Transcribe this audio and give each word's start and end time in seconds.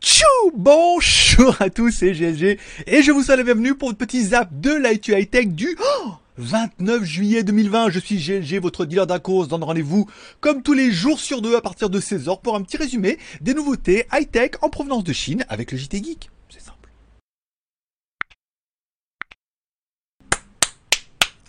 Tchou 0.00 0.24
Bonjour 0.54 1.56
à 1.60 1.70
tous, 1.70 1.90
c'est 1.90 2.12
GLG 2.12 2.58
et 2.86 3.02
je 3.02 3.10
vous 3.12 3.22
souhaite 3.22 3.38
la 3.38 3.44
bienvenue 3.44 3.74
pour 3.74 3.88
votre 3.88 3.98
petit 3.98 4.22
zap 4.22 4.48
de 4.52 4.72
l'IT 4.72 5.08
High 5.08 5.30
Tech 5.30 5.48
du 5.48 5.76
oh 5.80 6.10
29 6.36 7.04
juillet 7.04 7.42
2020. 7.42 7.90
Je 7.90 7.98
suis 8.00 8.16
GLG, 8.16 8.60
votre 8.60 8.84
dealer 8.84 9.06
d'Acos. 9.06 9.46
Donne 9.46 9.64
rendez-vous 9.64 10.08
comme 10.40 10.62
tous 10.62 10.72
les 10.72 10.90
jours 10.90 11.20
sur 11.20 11.42
deux 11.42 11.56
à 11.56 11.60
partir 11.60 11.90
de 11.90 12.00
16h 12.00 12.40
pour 12.42 12.56
un 12.56 12.62
petit 12.62 12.76
résumé 12.76 13.18
des 13.40 13.54
nouveautés 13.54 14.06
high 14.12 14.30
tech 14.30 14.52
en 14.62 14.68
provenance 14.68 15.04
de 15.04 15.12
Chine 15.12 15.44
avec 15.48 15.72
le 15.72 15.78
JT 15.78 16.02
Geek. 16.02 16.30
C'est 16.48 16.60
simple. 16.60 16.88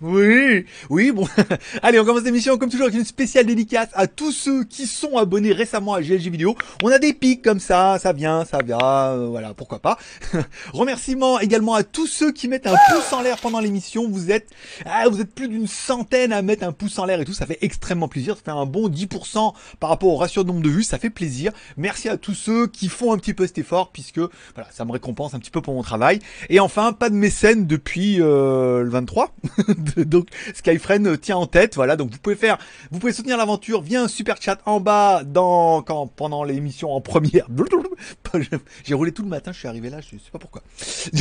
Oui, 0.08 0.66
oui, 0.92 1.12
bon. 1.12 1.28
Allez, 1.82 2.00
on 2.00 2.05
commence 2.05 2.22
l'émission 2.22 2.60
comme 2.60 2.70
toujours 2.70 2.86
avec 2.86 3.00
une 3.00 3.05
spéciale 3.05 3.48
dédicace 3.48 3.90
à 3.94 4.05
tous 4.05 4.32
ceux 4.32 4.64
qui 4.64 4.86
sont 4.86 5.18
abonnés 5.18 5.52
récemment 5.52 5.96
à 5.96 6.02
GLG 6.02 6.30
Vidéo. 6.30 6.55
On 6.84 6.90
a 6.90 7.00
des 7.00 7.12
pics 7.12 7.42
comme 7.42 7.60
ça, 7.60 7.98
ça 7.98 8.14
vient, 8.14 8.46
ça 8.46 8.60
vient, 8.63 8.77
euh, 8.80 9.27
voilà, 9.32 9.55
pourquoi 9.55 9.80
pas. 9.80 9.98
Remerciements 10.73 11.40
également 11.40 11.73
à 11.73 11.82
tous 11.82 12.05
ceux 12.05 12.32
qui 12.32 12.48
mettent 12.48 12.68
un 12.68 12.76
pouce 12.91 13.13
en 13.13 13.23
l'air 13.23 13.38
pendant 13.38 13.60
l'émission. 13.60 14.08
Vous 14.08 14.30
êtes, 14.30 14.52
ah, 14.86 15.10
vous 15.10 15.22
êtes 15.22 15.34
plus 15.34 15.48
d'une 15.48 15.66
centaine 15.66 16.34
à 16.34 16.44
mettre 16.44 16.68
un 16.68 16.72
pouce 16.72 16.99
en 16.99 17.05
l'air 17.05 17.20
et 17.20 17.26
tout, 17.26 17.34
ça 17.34 17.48
fait 17.48 17.58
extrêmement 17.62 18.08
plaisir. 18.08 18.35
Ça 18.35 18.44
fait 18.44 18.52
un 18.52 18.68
bon 18.68 18.90
10% 18.90 19.55
par 19.80 19.90
rapport 19.90 20.10
au 20.10 20.18
ratio 20.18 20.44
de 20.44 20.49
nombre 20.49 20.62
de 20.62 20.70
vues, 20.70 20.84
ça 20.84 20.99
fait 20.99 21.10
plaisir. 21.10 21.52
Merci 21.77 22.10
à 22.10 22.18
tous 22.18 22.35
ceux 22.35 22.68
qui 22.68 22.90
font 22.90 23.12
un 23.12 23.18
petit 23.18 23.34
peu 23.34 23.48
cet 23.48 23.58
effort 23.58 23.91
puisque, 23.91 24.20
voilà, 24.20 24.70
ça 24.72 24.85
me 24.85 24.91
récompense 24.91 25.34
un 25.34 25.40
petit 25.40 25.52
peu 25.52 25.62
pour 25.62 25.74
mon 25.74 25.82
travail. 25.82 26.20
Et 26.49 26.60
enfin, 26.60 26.94
pas 26.94 27.10
de 27.10 27.16
mécène 27.16 27.66
depuis 27.66 28.22
euh, 28.22 28.84
le 28.84 28.90
23. 28.91 29.34
donc 30.05 30.30
Skyfriend 30.54 31.17
tient 31.17 31.38
en 31.38 31.48
tête, 31.48 31.76
voilà. 31.76 31.95
Donc 31.95 32.12
vous 32.12 32.17
pouvez 32.17 32.35
faire, 32.35 32.58
vous 32.91 32.99
pouvez 32.99 33.13
soutenir 33.13 33.38
l'aventure 33.38 33.81
via 33.81 34.02
un 34.02 34.08
super 34.08 34.41
chat 34.41 34.59
en 34.66 34.80
bas 34.80 35.23
dans 35.23 35.81
quand 35.81 36.08
pendant 36.08 36.44
l'émission 36.44 36.94
en 36.94 37.02
première. 37.02 37.48
J'ai 38.84 38.94
roulé 38.94 39.12
tout 39.12 39.23
le 39.23 39.30
matin, 39.30 39.52
je 39.52 39.59
suis 39.59 39.68
arrivé 39.68 39.90
là, 39.90 40.02
je 40.02 40.18
sais 40.18 40.31
pas 40.31 40.40
pourquoi. 40.40 40.62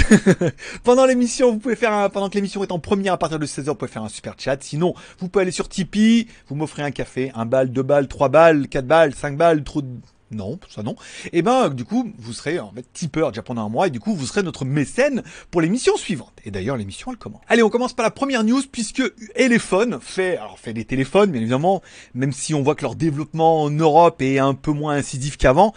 pendant 0.84 1.06
l'émission, 1.06 1.52
vous 1.52 1.58
pouvez 1.58 1.76
faire 1.76 1.92
un, 1.92 2.08
pendant 2.08 2.28
que 2.28 2.34
l'émission 2.34 2.62
est 2.62 2.72
en 2.72 2.78
première 2.78 3.14
à 3.14 3.18
partir 3.18 3.38
de 3.38 3.46
16h, 3.46 3.66
vous 3.66 3.74
pouvez 3.74 3.90
faire 3.90 4.02
un 4.02 4.08
super 4.08 4.34
chat. 4.38 4.62
Sinon, 4.62 4.94
vous 5.18 5.28
pouvez 5.28 5.42
aller 5.42 5.52
sur 5.52 5.68
Tipeee, 5.68 6.28
vous 6.48 6.56
m'offrez 6.56 6.82
un 6.82 6.90
café, 6.90 7.32
un 7.34 7.46
balle, 7.46 7.70
deux 7.70 7.82
balles, 7.82 8.08
trois 8.08 8.28
balles, 8.28 8.68
quatre 8.68 8.86
balles, 8.86 9.14
cinq 9.14 9.36
balles, 9.36 9.62
trop 9.64 9.82
de 9.82 9.88
non, 10.30 10.58
ça 10.68 10.82
non. 10.82 10.96
Et 11.26 11.38
eh 11.38 11.42
ben 11.42 11.68
du 11.68 11.84
coup, 11.84 12.12
vous 12.18 12.32
serez 12.32 12.58
en 12.58 12.72
fait 12.72 12.86
tipeur 12.92 13.30
déjà 13.30 13.42
pendant 13.42 13.64
un 13.64 13.68
mois 13.68 13.86
et 13.86 13.90
du 13.90 14.00
coup, 14.00 14.14
vous 14.14 14.26
serez 14.26 14.42
notre 14.42 14.64
mécène 14.64 15.22
pour 15.50 15.60
l'émission 15.60 15.96
suivante. 15.96 16.32
Et 16.44 16.50
d'ailleurs, 16.50 16.76
l'émission 16.76 17.10
elle 17.10 17.18
commence. 17.18 17.42
Allez, 17.48 17.62
on 17.62 17.70
commence 17.70 17.92
par 17.92 18.04
la 18.04 18.10
première 18.10 18.44
news 18.44 18.62
puisque 18.70 19.02
Elephone 19.34 19.98
fait 20.00 20.36
alors 20.36 20.58
fait 20.58 20.72
des 20.72 20.84
téléphones, 20.84 21.30
bien 21.30 21.40
évidemment, 21.40 21.82
même 22.14 22.32
si 22.32 22.54
on 22.54 22.62
voit 22.62 22.74
que 22.74 22.82
leur 22.82 22.94
développement 22.94 23.62
en 23.62 23.70
Europe 23.70 24.20
est 24.22 24.38
un 24.38 24.54
peu 24.54 24.72
moins 24.72 24.94
incisif 24.94 25.36
qu'avant. 25.36 25.74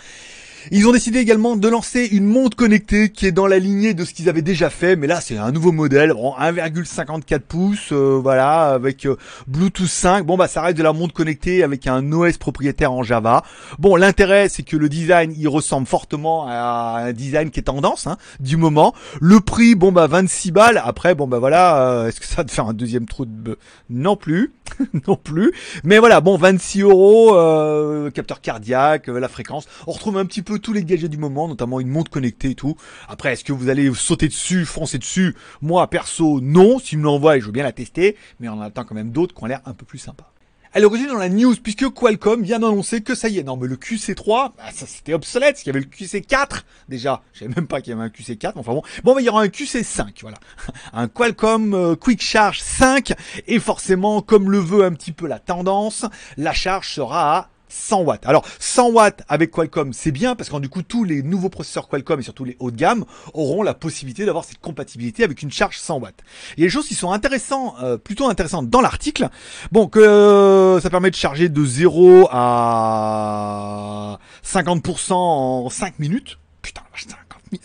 Ils 0.70 0.86
ont 0.86 0.92
décidé 0.92 1.20
également 1.20 1.56
de 1.56 1.68
lancer 1.70 2.10
une 2.12 2.26
montre 2.26 2.58
connectée 2.58 3.10
qui 3.10 3.26
est 3.26 3.32
dans 3.32 3.48
la 3.48 3.58
lignée 3.58 3.94
de 3.94 4.04
ce 4.04 4.14
qu'ils 4.14 4.28
avaient 4.28 4.42
déjà 4.42 4.70
fait, 4.70 4.98
mais 4.98 5.08
là 5.08 5.22
c'est 5.22 5.38
un 5.38 5.52
nouveau 5.52 5.72
modèle, 5.72 6.12
bon, 6.12 6.34
1,54 6.38 7.40
pouces, 7.40 7.94
euh, 7.94 8.20
voilà, 8.22 8.72
avec 8.72 9.06
euh, 9.06 9.16
Bluetooth 9.48 9.88
5. 9.88 10.26
Bon 10.26 10.36
bah 10.36 10.50
ça 10.50 10.62
reste 10.62 10.78
de 10.78 10.84
la 10.84 10.92
montre 10.92 11.14
connectée 11.14 11.64
avec 11.64 11.88
un 11.88 12.12
OS 12.12 12.38
propriétaire 12.38 12.92
en 12.92 13.02
Java. 13.02 13.44
Bon 13.80 13.96
l'intérêt 13.96 14.50
c'est 14.50 14.64
que 14.64 14.76
le 14.76 14.90
design 14.90 15.34
il 15.38 15.48
ressemble 15.48 15.88
fortement 15.88 16.48
à 16.50 17.04
un 17.06 17.14
design 17.14 17.50
qui 17.50 17.62
est 17.62 17.64
tendance 17.64 18.06
hein, 18.06 18.18
du 18.42 18.58
moment. 18.58 18.94
Le 19.22 19.40
prix 19.40 19.76
bon 19.76 19.94
bah 19.94 20.08
26 20.08 20.52
balles. 20.52 20.81
Après 20.84 21.16
bon 21.16 21.28
bah 21.28 21.40
voilà, 21.40 21.81
euh, 21.81 22.08
est-ce 22.08 22.20
que 22.20 22.26
ça 22.26 22.38
va 22.38 22.44
te 22.44 22.52
faire 22.52 22.68
un 22.68 22.74
deuxième 22.74 23.06
trou 23.06 23.26
de 23.26 23.58
non 23.90 24.18
plus, 24.18 24.54
non 25.08 25.16
plus. 25.16 25.54
Mais 25.86 26.00
voilà 26.00 26.20
bon 26.20 26.36
26 26.38 26.81
euros, 26.81 27.31
capteur 28.12 28.42
cardiaque, 28.42 29.08
la 29.08 29.30
fréquence. 29.30 29.66
On 29.88 29.94
retrouve 29.94 30.18
un 30.18 30.26
petit 30.26 30.42
peu 30.42 30.56
tous 30.59 30.73
les 30.73 30.83
gadgets 30.83 31.09
du 31.09 31.17
moment, 31.17 31.47
notamment 31.47 31.80
une 31.80 31.89
montre 31.89 32.11
connectée 32.11 32.52
et 32.52 32.55
tout. 32.55 32.75
Après, 33.08 33.33
est-ce 33.33 33.44
que 33.44 33.53
vous 33.53 33.69
allez 33.69 33.94
sauter 33.94 34.27
dessus, 34.27 34.66
foncer 34.66 34.97
dessus? 34.97 35.36
Moi, 35.61 35.88
perso, 35.89 36.41
non. 36.41 36.80
S'il 36.80 37.00
me 37.00 37.03
l'envoie, 37.03 37.39
je 37.39 37.45
veux 37.45 37.51
bien 37.51 37.63
la 37.63 37.72
tester. 37.72 38.16
Mais 38.40 38.50
on 38.50 38.62
attend 38.62 38.84
quand 38.84 38.96
même 38.96 39.12
d'autres 39.12 39.35
qui 39.35 39.44
ont 39.44 39.47
l'air 39.47 39.62
un 39.66 39.73
peu 39.73 39.85
plus 39.85 40.00
sympas. 40.00 40.31
À 40.73 40.79
l'origine 40.79 41.07
dans 41.07 41.16
la 41.16 41.29
news, 41.29 41.56
puisque 41.56 41.90
Qualcomm 41.90 42.44
vient 42.44 42.59
d'annoncer 42.59 43.01
que 43.01 43.16
ça 43.16 43.29
y 43.29 43.40
est, 43.40 43.44
non 43.44 43.56
mais 43.56 43.67
le 43.67 43.78
QC3, 43.78 44.51
bah, 44.57 44.63
ça 44.73 44.85
c'était 44.85 45.13
obsolète, 45.13 45.63
il 45.63 45.67
y 45.67 45.69
avait 45.69 45.79
le 45.79 45.85
QC4 45.85 46.63
déjà, 46.90 47.23
je 47.34 47.40
savais 47.40 47.53
même 47.56 47.67
pas 47.67 47.81
qu'il 47.81 47.91
y 47.91 47.94
avait 47.94 48.03
un 48.03 48.09
QC4, 48.09 48.51
enfin 48.56 48.73
bon, 48.73 48.84
bon 49.03 49.16
bah, 49.16 49.22
il 49.22 49.25
y 49.25 49.29
aura 49.29 49.41
un 49.41 49.47
QC5, 49.47 50.09
voilà, 50.22 50.38
un 50.94 51.07
Qualcomm 51.07 51.73
euh, 51.73 51.96
Quick 51.96 52.22
Charge 52.22 52.59
5, 52.59 53.13
et 53.47 53.59
forcément, 53.59 54.22
comme 54.22 54.51
le 54.51 54.59
veut 54.59 54.84
un 54.84 54.91
petit 54.91 55.13
peu 55.13 55.25
la 55.25 55.40
tendance, 55.40 56.06
la 56.35 56.53
charge 56.53 56.94
sera 56.94 57.38
à 57.38 57.50
100 57.69 58.01
watts. 58.01 58.25
Alors 58.25 58.45
100 58.59 58.91
watts 58.91 59.23
avec 59.28 59.51
Qualcomm, 59.51 59.94
c'est 59.94 60.11
bien 60.11 60.35
parce 60.35 60.50
que 60.50 60.57
du 60.57 60.69
coup 60.69 60.83
tous 60.83 61.03
les 61.03 61.23
nouveaux 61.23 61.50
processeurs 61.50 61.88
Qualcomm 61.88 62.19
et 62.19 62.23
surtout 62.23 62.45
les 62.45 62.57
haut 62.59 62.72
de 62.72 62.75
gamme 62.75 63.05
auront 63.33 63.63
la 63.63 63.73
possibilité 63.73 64.25
d'avoir 64.25 64.45
cette 64.45 64.59
compatibilité 64.59 65.23
avec 65.23 65.41
une 65.41 65.51
charge 65.51 65.78
100 65.78 66.00
watts. 66.00 66.23
Il 66.57 66.61
y 66.61 66.63
a 66.63 66.67
des 66.67 66.72
choses 66.72 66.88
qui 66.88 66.95
sont 66.95 67.11
intéressantes, 67.11 67.75
euh, 67.81 67.97
plutôt 67.97 68.29
intéressantes 68.29 68.69
dans 68.69 68.81
l'article. 68.81 69.29
Bon, 69.72 69.88
que 69.88 70.00
euh, 70.00 70.79
ça 70.79 70.89
permet 70.89 71.11
de 71.11 71.16
charger 71.16 71.50
de 71.50 71.66
0 71.66 72.28
à 72.31 74.19
50% 74.45 75.13
en 75.13 75.69
5 75.69 75.99
minutes. 75.99 76.39
Putain, 76.61 76.84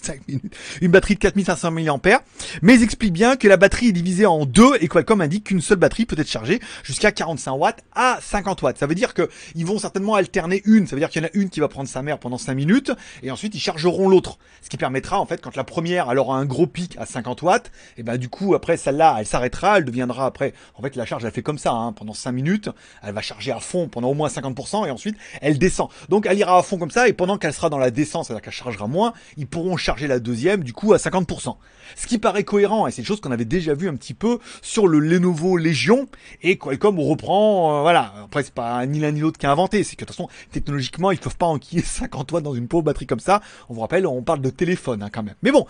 5 0.03 0.29
minutes. 0.29 0.57
Une 0.81 0.91
batterie 0.91 1.15
de 1.15 1.21
4500 1.21 1.71
mAh. 1.71 2.23
Mais 2.63 2.75
ils 2.75 2.83
expliquent 2.83 3.13
bien 3.13 3.37
que 3.37 3.49
la 3.49 3.57
batterie 3.57 3.89
est 3.89 3.93
divisée 3.93 4.27
en 4.27 4.47
deux 4.47 4.73
et 4.81 4.89
Qualcomm 4.89 5.21
indique 5.21 5.45
qu'une 5.45 5.61
seule 5.61 5.79
batterie 5.79 6.07
peut 6.07 6.17
être 6.19 6.29
chargée 6.29 6.61
jusqu'à 6.83 7.13
45 7.13 7.53
watts 7.53 7.85
à 7.95 8.19
50 8.21 8.63
watts. 8.63 8.79
Ça 8.79 8.87
veut 8.87 8.95
dire 8.95 9.15
que 9.15 9.29
ils 9.55 9.67
vont 9.67 9.79
certainement 9.79 10.15
alterner 10.15 10.63
une. 10.65 10.87
Ça 10.87 10.97
veut 10.97 11.01
dire 11.01 11.11
qu'il 11.11 11.23
y 11.23 11.25
en 11.25 11.29
a 11.29 11.31
une 11.35 11.51
qui 11.51 11.61
va 11.61 11.69
prendre 11.69 11.89
sa 11.89 12.03
mère 12.03 12.19
pendant 12.19 12.39
5 12.39 12.55
minutes 12.55 12.93
et 13.23 13.31
ensuite 13.31 13.55
ils 13.55 13.61
chargeront 13.61 14.09
l'autre. 14.09 14.39
Ce 14.63 14.69
qui 14.69 14.77
permettra 14.77 15.21
en 15.21 15.27
fait 15.27 15.41
quand 15.41 15.57
la 15.57 15.65
première 15.65 16.11
elle 16.11 16.19
aura 16.19 16.37
un 16.37 16.45
gros 16.45 16.67
pic 16.67 16.97
à 16.99 17.07
50 17.07 17.43
watts, 17.43 17.71
et 17.97 18.03
ben 18.03 18.17
du 18.17 18.29
coup 18.29 18.55
après 18.55 18.77
celle-là 18.77 19.17
elle 19.19 19.27
s'arrêtera, 19.27 19.79
elle 19.79 19.85
deviendra 19.85 20.27
après. 20.27 20.55
En 20.75 20.83
fait 20.83 20.97
la 20.97 21.05
charge 21.05 21.25
elle 21.25 21.33
fait 21.33 21.43
comme 21.43 21.59
ça 21.59 21.73
hein, 21.73 21.93
pendant 21.93 22.15
5 22.15 22.33
minutes, 22.33 22.69
elle 23.03 23.15
va 23.15 23.21
charger 23.21 23.53
à 23.53 23.61
fond 23.61 23.89
pendant 23.89 24.09
au 24.09 24.15
moins 24.15 24.29
50% 24.29 24.87
et 24.87 24.91
ensuite 24.91 25.17
elle 25.41 25.59
descend. 25.59 25.89
Donc 26.09 26.27
elle 26.27 26.39
ira 26.39 26.59
à 26.59 26.63
fond 26.63 26.79
comme 26.79 26.91
ça 26.91 27.09
et 27.09 27.13
pendant 27.13 27.39
qu'elle 27.39 27.53
sera 27.53 27.71
dans 27.71 27.79
la 27.79 27.91
descente, 27.91 28.27
c'est-à-dire 28.27 28.43
qu'elle 28.43 28.53
chargera 28.53 28.87
moins, 28.87 29.13
ils 29.37 29.47
pourront 29.47 29.72
charger 29.77 30.07
la 30.07 30.19
deuxième 30.19 30.65
du 30.65 30.73
coup 30.73 30.93
à 30.93 30.97
50%. 30.97 31.57
Ce 31.97 32.07
qui 32.07 32.19
paraît 32.19 32.45
cohérent 32.45 32.87
et 32.87 32.91
c'est 32.91 33.03
une 33.03 33.07
chose 33.07 33.21
qu'on 33.21 33.33
avait 33.33 33.45
déjà 33.45 33.75
vu 33.75 33.89
un 33.89 33.95
petit 33.97 34.15
peu 34.15 34.39
sur 34.63 34.89
le 34.89 34.99
Lenovo 34.99 35.57
Legion 35.57 36.07
et 36.43 36.57
Qualcomm 36.57 36.99
reprend, 36.99 37.79
euh, 37.79 37.83
voilà. 37.83 38.13
Après 38.25 38.43
c'est 38.43 38.55
pas 38.55 38.85
ni 38.87 39.01
l'un 39.01 39.13
ni 39.13 39.21
l'autre 39.21 39.39
qui 39.39 39.47
a 39.47 39.51
inventé, 39.53 39.85
c'est 39.85 39.97
que 39.97 40.05
de 40.05 40.07
toute 40.07 40.17
façon 40.17 40.29
technologiquement 40.51 41.11
ils 41.11 41.19
peuvent 41.19 41.37
pas 41.37 41.47
enquiller 41.47 41.83
50 41.85 42.33
watts 42.33 42.45
dans 42.45 42.55
une 42.55 42.69
pauvre 42.69 42.85
batterie 42.85 43.07
comme 43.07 43.21
ça. 43.21 43.41
On 43.69 43.75
vous 43.75 43.81
rappelle, 43.81 44.07
on 44.07 44.23
parle 44.23 44.41
de 44.41 44.51
téléphone 44.51 45.03
hein, 45.03 45.11
quand 45.13 45.23
même. 45.23 45.35
Mais 45.43 45.51
bon, 45.51 45.67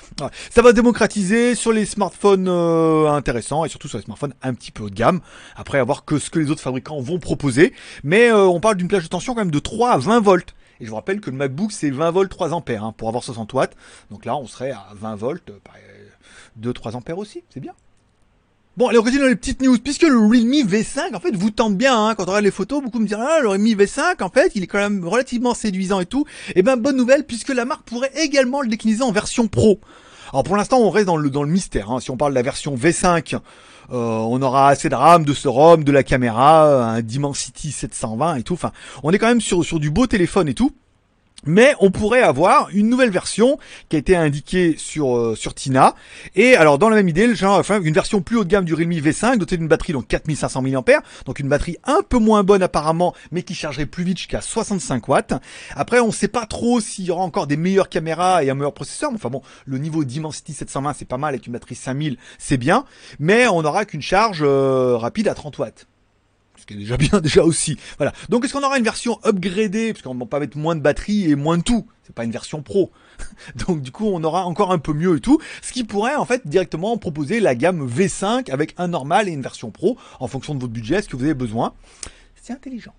ça 0.51 0.63
va 0.63 0.73
démocratiser 0.73 1.55
sur 1.55 1.73
les 1.73 1.87
smartphones 1.87 2.49
euh, 2.49 3.09
intéressants 3.11 3.65
et 3.65 3.69
surtout 3.69 3.89
sur 3.89 3.99
les 3.99 4.05
smartphones 4.05 4.35
un 4.43 4.55
petit 4.55 4.71
peu 4.71 4.85
haut 4.85 4.91
de 4.91 4.95
gamme. 4.95 5.21
Après 5.57 5.79
avoir 5.79 6.05
que 6.05 6.19
ce 6.19 6.31
que 6.31 6.39
les 6.39 6.51
autres 6.51 6.63
fabricants 6.63 7.01
vont 7.01 7.19
proposer, 7.19 7.73
mais 8.05 8.31
euh, 8.31 8.47
on 8.47 8.61
parle 8.61 8.77
d'une 8.77 8.89
plage 8.89 9.05
de 9.05 9.09
tension 9.09 9.35
quand 9.35 9.41
même 9.41 9.51
de 9.51 9.59
3 9.59 9.91
à 9.93 9.99
20 9.99 10.21
volts. 10.21 10.55
Et 10.83 10.85
je 10.85 10.91
vous 10.91 10.97
rappelle 10.97 11.21
que 11.21 11.31
le 11.31 11.37
MacBook, 11.37 11.71
c'est 11.71 11.91
20 11.91 12.11
volts 12.11 12.29
3 12.29 12.53
ampères 12.53 12.83
hein, 12.83 12.93
pour 12.97 13.07
avoir 13.07 13.23
60 13.23 13.53
watts. 13.53 13.77
Donc 14.11 14.25
là, 14.25 14.37
on 14.37 14.49
serait 14.49 14.73
à 14.73 14.89
20 14.95 15.15
volts, 15.15 15.53
2-3 16.61 16.97
ampères 16.97 17.19
aussi, 17.19 17.45
c'est 17.51 17.61
bien. 17.61 17.73
Bon, 18.77 18.89
allez, 18.89 18.99
on 18.99 19.03
continue 19.03 19.21
dans 19.21 19.29
les 19.29 19.37
petites 19.37 19.63
news, 19.63 19.79
puisque 19.79 20.03
le 20.03 20.19
Realme 20.19 20.67
V5, 20.67 21.15
en 21.15 21.21
fait, 21.21 21.37
vous 21.37 21.51
tente 21.51 21.77
bien, 21.77 21.95
hein, 21.95 22.15
quand 22.17 22.25
on 22.25 22.27
regarde 22.27 22.45
les 22.45 22.51
photos, 22.51 22.83
beaucoup 22.83 22.99
me 22.99 23.07
disent, 23.07 23.17
ah, 23.21 23.39
le 23.41 23.49
Realme 23.49 23.65
V5, 23.65 24.25
en 24.25 24.29
fait, 24.29 24.53
il 24.57 24.65
est 24.65 24.67
quand 24.67 24.79
même 24.79 25.07
relativement 25.07 25.55
séduisant 25.55 26.01
et 26.01 26.07
tout. 26.07 26.25
Et 26.49 26.53
eh 26.57 26.63
ben, 26.63 26.77
bonne 26.77 26.97
nouvelle, 26.97 27.27
puisque 27.27 27.51
la 27.51 27.65
marque 27.65 27.85
pourrait 27.85 28.11
également 28.17 28.61
le 28.61 28.69
décliner 28.69 29.03
en 29.03 29.13
version 29.13 29.47
pro. 29.47 29.79
Alors 30.33 30.45
pour 30.45 30.57
l'instant, 30.57 30.81
on 30.81 30.89
reste 30.91 31.07
dans 31.07 31.19
le, 31.19 31.29
dans 31.29 31.43
le 31.43 31.51
mystère. 31.51 31.91
Hein. 31.91 32.01
Si 32.01 32.11
on 32.11 32.17
parle 32.17 32.33
de 32.33 32.37
la 32.37 32.43
version 32.43 32.75
V5, 32.75 33.39
euh, 33.91 33.97
on 33.97 34.41
aura 34.43 34.69
assez 34.69 34.89
de 34.89 34.95
RAM, 34.95 35.25
de 35.25 35.35
ce 35.35 35.49
ROM, 35.49 35.85
de 35.85 35.93
la 35.93 36.03
caméra, 36.03 36.95
un 36.95 37.03
Dimensity 37.03 37.73
720 37.73 38.37
et 38.37 38.43
tout. 38.43 38.55
Enfin, 38.55 38.73
on 39.03 39.13
est 39.13 39.19
quand 39.19 39.29
même 39.29 39.41
sur 39.41 39.81
du 39.81 39.91
beau 39.91 40.07
téléphone 40.07 40.49
et 40.49 40.55
tout. 40.55 40.73
Mais 41.45 41.75
on 41.81 41.91
pourrait 41.91 42.23
avoir 42.23 42.69
une 42.73 42.89
nouvelle 42.89 43.11
version 43.11 43.59
qui 43.89 43.97
a 43.97 43.99
été 43.99 44.17
indiquée 44.17 44.77
sur 44.79 45.17
euh, 45.17 45.35
sur 45.35 45.55
Tina. 45.55 45.95
Et 46.37 46.57
alors 46.57 46.79
dans 46.79 46.89
la 46.89 46.97
même 46.97 47.09
idée, 47.09 47.35
genre, 47.35 47.59
enfin, 47.59 47.81
une 47.83 47.95
version 47.95 48.21
plus 48.21 48.37
haut 48.37 48.45
de 48.45 48.49
gamme 48.49 48.65
du 48.65 48.75
Realme 48.75 48.93
V5 48.93 49.39
dotée 49.39 49.57
d'une 49.57 49.69
batterie 49.69 49.93
donc 49.93 50.07
4500 50.07 50.63
mAh, 50.63 50.83
donc 51.27 51.39
une 51.41 51.49
batterie 51.49 51.77
un 51.85 52.03
peu 52.09 52.19
moins 52.19 52.43
bonne 52.45 52.63
apparemment, 52.63 53.15
mais 53.31 53.43
qui 53.43 53.55
chargerait 53.55 53.87
plus 53.87 54.05
vite 54.05 54.19
jusqu'à 54.19 54.41
65 54.41 55.09
watts. 55.09 55.35
Après, 55.75 56.01
on 56.01 56.13
sait 56.13 56.29
pas 56.29 56.47
trop 56.47 56.81
s'il 56.81 57.07
y 57.07 57.11
aura 57.11 57.23
encore 57.23 57.47
des 57.47 57.57
meilleures 57.57 57.89
caméras 57.89 58.45
et 58.45 58.51
un 58.51 58.55
meilleur 58.55 58.75
processeur. 58.75 59.11
Enfin 59.13 59.31
bon, 59.31 59.43
le 59.67 59.79
niveau 59.79 60.05
Dimensity 60.05 60.53
720 60.53 60.95
c'est 60.95 61.05
pas 61.05 61.19
mal 61.19 61.35
avec 61.35 61.47
une 61.47 61.53
batterie 61.53 61.75
5000, 61.75 62.19
c'est 62.39 62.57
bien, 62.57 62.85
mais 63.19 63.49
on 63.49 63.63
n'aura 63.63 63.85
qu'une 63.85 64.03
charge 64.03 64.41
euh, 64.43 64.97
rapide 64.97 65.29
à 65.29 65.35
30 65.35 65.59
watts 65.59 65.87
ce 66.63 66.67
qui 66.67 66.75
est 66.75 66.77
déjà 66.77 66.97
bien 66.97 67.21
déjà 67.23 67.45
aussi. 67.45 67.77
Voilà. 67.99 68.13
Donc 68.29 68.45
est-ce 68.45 68.53
qu'on 68.53 68.63
aura 68.63 68.79
une 68.79 68.85
version 68.85 69.19
upgradée? 69.25 69.93
Parce 69.93 70.03
qu'on 70.03 70.15
va 70.15 70.27
pas 70.27 70.41
mettre 70.41 70.57
moins 70.57 70.77
de 70.77 70.81
batterie 70.81 71.29
et 71.29 71.35
moins 71.35 71.59
de 71.59 71.63
tout. 71.63 71.87
C'est 72.05 72.15
pas 72.15 72.25
une 72.25 72.31
version 72.31 72.63
pro. 72.63 72.93
Donc 73.67 73.83
du 73.83 73.91
coup, 73.91 74.07
on 74.07 74.23
aura 74.23 74.47
encore 74.47 74.73
un 74.73 74.79
peu 74.79 74.93
mieux 74.93 75.17
et 75.17 75.21
tout, 75.21 75.41
ce 75.61 75.73
qui 75.73 75.85
pourrait 75.85 76.15
en 76.15 76.25
fait 76.25 76.47
directement 76.47 76.97
proposer 76.97 77.41
la 77.41 77.55
gamme 77.55 77.87
V5 77.87 78.51
avec 78.51 78.75
un 78.79 78.89
normal 78.89 79.29
et 79.29 79.33
une 79.33 79.43
version 79.43 79.71
pro 79.71 79.99
en 80.21 80.29
fonction 80.29 80.55
de 80.55 80.61
votre 80.61 80.73
budget, 80.73 81.03
ce 81.03 81.09
que 81.09 81.17
vous 81.17 81.25
avez 81.25 81.35
besoin. 81.35 81.75
C'est 82.41 82.53
intelligent. 82.53 82.95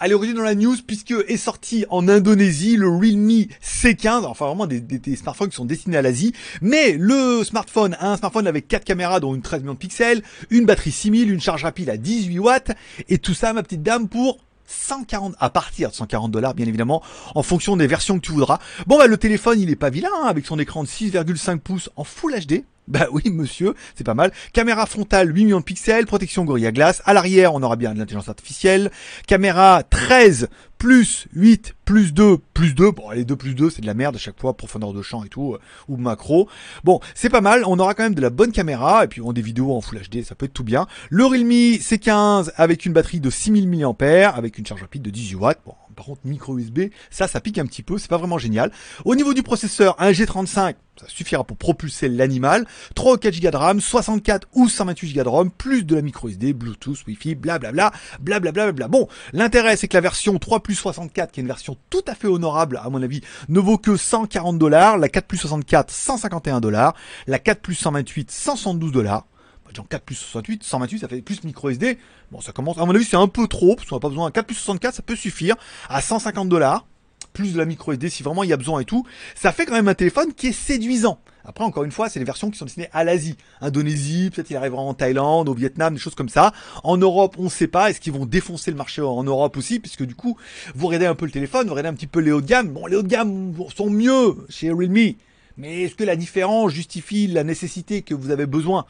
Allez, 0.00 0.14
on 0.14 0.32
dans 0.32 0.42
la 0.42 0.54
news 0.54 0.76
puisque 0.86 1.12
est 1.26 1.36
sorti 1.36 1.84
en 1.90 2.06
Indonésie 2.06 2.76
le 2.76 2.88
Realme 2.88 3.46
C15, 3.60 4.26
enfin 4.26 4.46
vraiment 4.46 4.68
des, 4.68 4.80
des, 4.80 5.16
smartphones 5.16 5.48
qui 5.48 5.56
sont 5.56 5.64
destinés 5.64 5.96
à 5.96 6.02
l'Asie, 6.02 6.32
mais 6.62 6.92
le 6.92 7.42
smartphone 7.42 7.96
un 7.98 8.16
smartphone 8.16 8.46
avec 8.46 8.68
4 8.68 8.84
caméras 8.84 9.18
dont 9.18 9.34
une 9.34 9.42
13 9.42 9.62
millions 9.62 9.74
de 9.74 9.78
pixels, 9.78 10.22
une 10.50 10.66
batterie 10.66 10.92
6000, 10.92 11.32
une 11.32 11.40
charge 11.40 11.64
rapide 11.64 11.90
à 11.90 11.96
18 11.96 12.38
watts, 12.38 12.70
et 13.08 13.18
tout 13.18 13.34
ça 13.34 13.52
ma 13.52 13.64
petite 13.64 13.82
dame 13.82 14.06
pour 14.06 14.38
140 14.68 15.34
à 15.40 15.50
partir 15.50 15.90
de 15.90 15.94
140 15.96 16.30
dollars 16.30 16.54
bien 16.54 16.66
évidemment 16.66 17.02
en 17.34 17.42
fonction 17.42 17.76
des 17.76 17.88
versions 17.88 18.20
que 18.20 18.24
tu 18.24 18.30
voudras. 18.30 18.60
Bon 18.86 18.98
bah 18.98 19.08
le 19.08 19.16
téléphone 19.16 19.60
il 19.60 19.68
est 19.68 19.76
pas 19.76 19.90
vilain 19.90 20.10
hein, 20.22 20.26
avec 20.28 20.46
son 20.46 20.60
écran 20.60 20.84
de 20.84 20.88
6,5 20.88 21.58
pouces 21.58 21.90
en 21.96 22.04
Full 22.04 22.38
HD 22.38 22.62
bah 22.88 23.06
oui, 23.12 23.22
monsieur, 23.30 23.74
c'est 23.94 24.04
pas 24.04 24.14
mal. 24.14 24.32
Caméra 24.52 24.86
frontale 24.86 25.34
8 25.34 25.44
millions 25.44 25.60
de 25.60 25.64
pixels, 25.64 26.06
protection 26.06 26.44
Gorilla 26.44 26.72
Glass. 26.72 27.02
À 27.04 27.12
l'arrière, 27.12 27.54
on 27.54 27.62
aura 27.62 27.76
bien 27.76 27.92
de 27.92 27.98
l'intelligence 27.98 28.28
artificielle. 28.28 28.90
Caméra 29.26 29.82
13 29.82 30.48
plus 30.78 31.26
8 31.34 31.74
plus 31.84 32.14
2 32.14 32.38
plus 32.54 32.74
2. 32.74 32.92
Bon, 32.92 33.10
les 33.10 33.24
2 33.24 33.36
plus 33.36 33.54
2, 33.54 33.68
c'est 33.68 33.82
de 33.82 33.86
la 33.86 33.94
merde 33.94 34.16
à 34.16 34.18
chaque 34.18 34.40
fois, 34.40 34.56
profondeur 34.56 34.92
de 34.92 35.02
champ 35.02 35.22
et 35.24 35.28
tout, 35.28 35.54
euh, 35.54 35.60
ou 35.88 35.96
macro. 35.96 36.48
Bon, 36.84 37.00
c'est 37.14 37.28
pas 37.28 37.40
mal. 37.40 37.62
On 37.66 37.78
aura 37.78 37.94
quand 37.94 38.04
même 38.04 38.14
de 38.14 38.22
la 38.22 38.30
bonne 38.30 38.52
caméra, 38.52 39.04
et 39.04 39.08
puis 39.08 39.20
on 39.20 39.32
des 39.32 39.42
vidéos 39.42 39.76
en 39.76 39.80
Full 39.80 40.00
HD, 40.00 40.24
ça 40.24 40.34
peut 40.34 40.46
être 40.46 40.54
tout 40.54 40.64
bien. 40.64 40.86
Le 41.10 41.26
Realme 41.26 41.76
C15 41.76 42.52
avec 42.56 42.86
une 42.86 42.92
batterie 42.92 43.20
de 43.20 43.28
6000 43.30 43.68
mAh, 43.68 44.28
avec 44.28 44.58
une 44.58 44.64
charge 44.64 44.80
rapide 44.80 45.02
de 45.02 45.10
18 45.10 45.34
watts. 45.36 45.60
Bon, 45.66 45.74
par 45.98 46.06
contre, 46.06 46.20
micro 46.24 46.56
USB, 46.56 46.90
ça, 47.10 47.26
ça 47.26 47.40
pique 47.40 47.58
un 47.58 47.66
petit 47.66 47.82
peu, 47.82 47.98
c'est 47.98 48.08
pas 48.08 48.18
vraiment 48.18 48.38
génial. 48.38 48.70
Au 49.04 49.16
niveau 49.16 49.34
du 49.34 49.42
processeur, 49.42 49.96
un 49.98 50.12
G35, 50.12 50.76
ça 51.00 51.08
suffira 51.08 51.42
pour 51.42 51.56
propulser 51.56 52.08
l'animal. 52.08 52.66
3 52.94 53.14
ou 53.14 53.16
4 53.16 53.40
Go 53.40 53.50
de 53.50 53.56
RAM, 53.56 53.80
64 53.80 54.46
ou 54.54 54.68
128 54.68 55.12
Go 55.12 55.22
de 55.24 55.28
ROM, 55.28 55.50
plus 55.50 55.82
de 55.82 55.96
la 55.96 56.02
micro 56.02 56.28
SD, 56.28 56.52
Bluetooth, 56.52 57.04
Wi-Fi, 57.04 57.34
blablabla, 57.34 57.90
blablabla, 58.20 58.70
bla. 58.70 58.86
Bon, 58.86 59.08
l'intérêt, 59.32 59.76
c'est 59.76 59.88
que 59.88 59.96
la 59.96 60.00
version 60.00 60.38
3 60.38 60.62
plus 60.62 60.76
64, 60.76 61.32
qui 61.32 61.40
est 61.40 61.42
une 61.42 61.48
version 61.48 61.76
tout 61.90 62.04
à 62.06 62.14
fait 62.14 62.28
honorable, 62.28 62.80
à 62.80 62.88
mon 62.90 63.02
avis, 63.02 63.22
ne 63.48 63.58
vaut 63.58 63.76
que 63.76 63.96
140 63.96 64.56
dollars. 64.56 64.98
La 64.98 65.08
4 65.08 65.26
plus 65.26 65.38
64, 65.38 65.90
151 65.90 66.60
dollars. 66.60 66.94
La 67.26 67.40
4 67.40 67.60
plus 67.60 67.74
128, 67.74 68.30
172 68.30 68.92
dollars. 68.92 69.26
4 69.72 70.02
plus 70.02 70.14
68, 70.14 70.64
128, 70.64 70.98
ça 70.98 71.08
fait 71.08 71.22
plus 71.22 71.44
micro 71.44 71.70
SD. 71.70 71.98
Bon, 72.30 72.40
ça 72.40 72.52
commence, 72.52 72.78
à 72.78 72.84
mon 72.84 72.94
avis, 72.94 73.04
c'est 73.04 73.16
un 73.16 73.28
peu 73.28 73.46
trop, 73.46 73.76
parce 73.76 73.88
qu'on 73.88 73.96
n'a 73.96 74.00
pas 74.00 74.08
besoin. 74.08 74.30
4 74.30 74.46
plus 74.46 74.56
64, 74.56 74.94
ça 74.94 75.02
peut 75.02 75.16
suffire. 75.16 75.56
À 75.88 76.00
150 76.00 76.48
dollars, 76.48 76.86
plus 77.32 77.52
de 77.52 77.58
la 77.58 77.64
micro 77.64 77.92
SD 77.92 78.10
si 78.10 78.22
vraiment 78.22 78.42
il 78.42 78.50
y 78.50 78.52
a 78.52 78.56
besoin 78.56 78.80
et 78.80 78.84
tout. 78.84 79.06
Ça 79.34 79.52
fait 79.52 79.66
quand 79.66 79.74
même 79.74 79.88
un 79.88 79.94
téléphone 79.94 80.32
qui 80.34 80.48
est 80.48 80.52
séduisant. 80.52 81.18
Après, 81.44 81.64
encore 81.64 81.84
une 81.84 81.92
fois, 81.92 82.10
c'est 82.10 82.18
les 82.18 82.26
versions 82.26 82.50
qui 82.50 82.58
sont 82.58 82.66
destinées 82.66 82.90
à 82.92 83.04
l'Asie. 83.04 83.36
Indonésie, 83.62 84.30
peut-être 84.30 84.50
il 84.50 84.56
arrivera 84.56 84.82
en 84.82 84.92
Thaïlande, 84.92 85.48
au 85.48 85.54
Vietnam, 85.54 85.94
des 85.94 86.00
choses 86.00 86.14
comme 86.14 86.28
ça. 86.28 86.52
En 86.84 86.98
Europe, 86.98 87.36
on 87.38 87.44
ne 87.44 87.48
sait 87.48 87.68
pas. 87.68 87.88
Est-ce 87.88 88.00
qu'ils 88.00 88.12
vont 88.12 88.26
défoncer 88.26 88.70
le 88.70 88.76
marché 88.76 89.00
en 89.00 89.24
Europe 89.24 89.56
aussi? 89.56 89.78
Puisque 89.78 90.02
du 90.02 90.14
coup, 90.14 90.36
vous 90.74 90.88
regardez 90.88 91.06
un 91.06 91.14
peu 91.14 91.24
le 91.24 91.30
téléphone, 91.30 91.66
vous 91.66 91.72
regardez 91.72 91.88
un 91.88 91.94
petit 91.94 92.06
peu 92.06 92.20
les 92.20 92.32
hauts 92.32 92.42
de 92.42 92.46
gamme. 92.46 92.68
Bon, 92.68 92.86
les 92.86 92.96
hauts 92.96 93.02
de 93.02 93.08
gamme 93.08 93.54
sont 93.74 93.88
mieux 93.88 94.36
chez 94.50 94.70
Realme. 94.70 95.14
Mais 95.56 95.82
est-ce 95.82 95.94
que 95.94 96.04
la 96.04 96.16
différence 96.16 96.72
justifie 96.72 97.26
la 97.28 97.44
nécessité 97.44 98.02
que 98.02 98.14
vous 98.14 98.30
avez 98.30 98.46
besoin? 98.46 98.84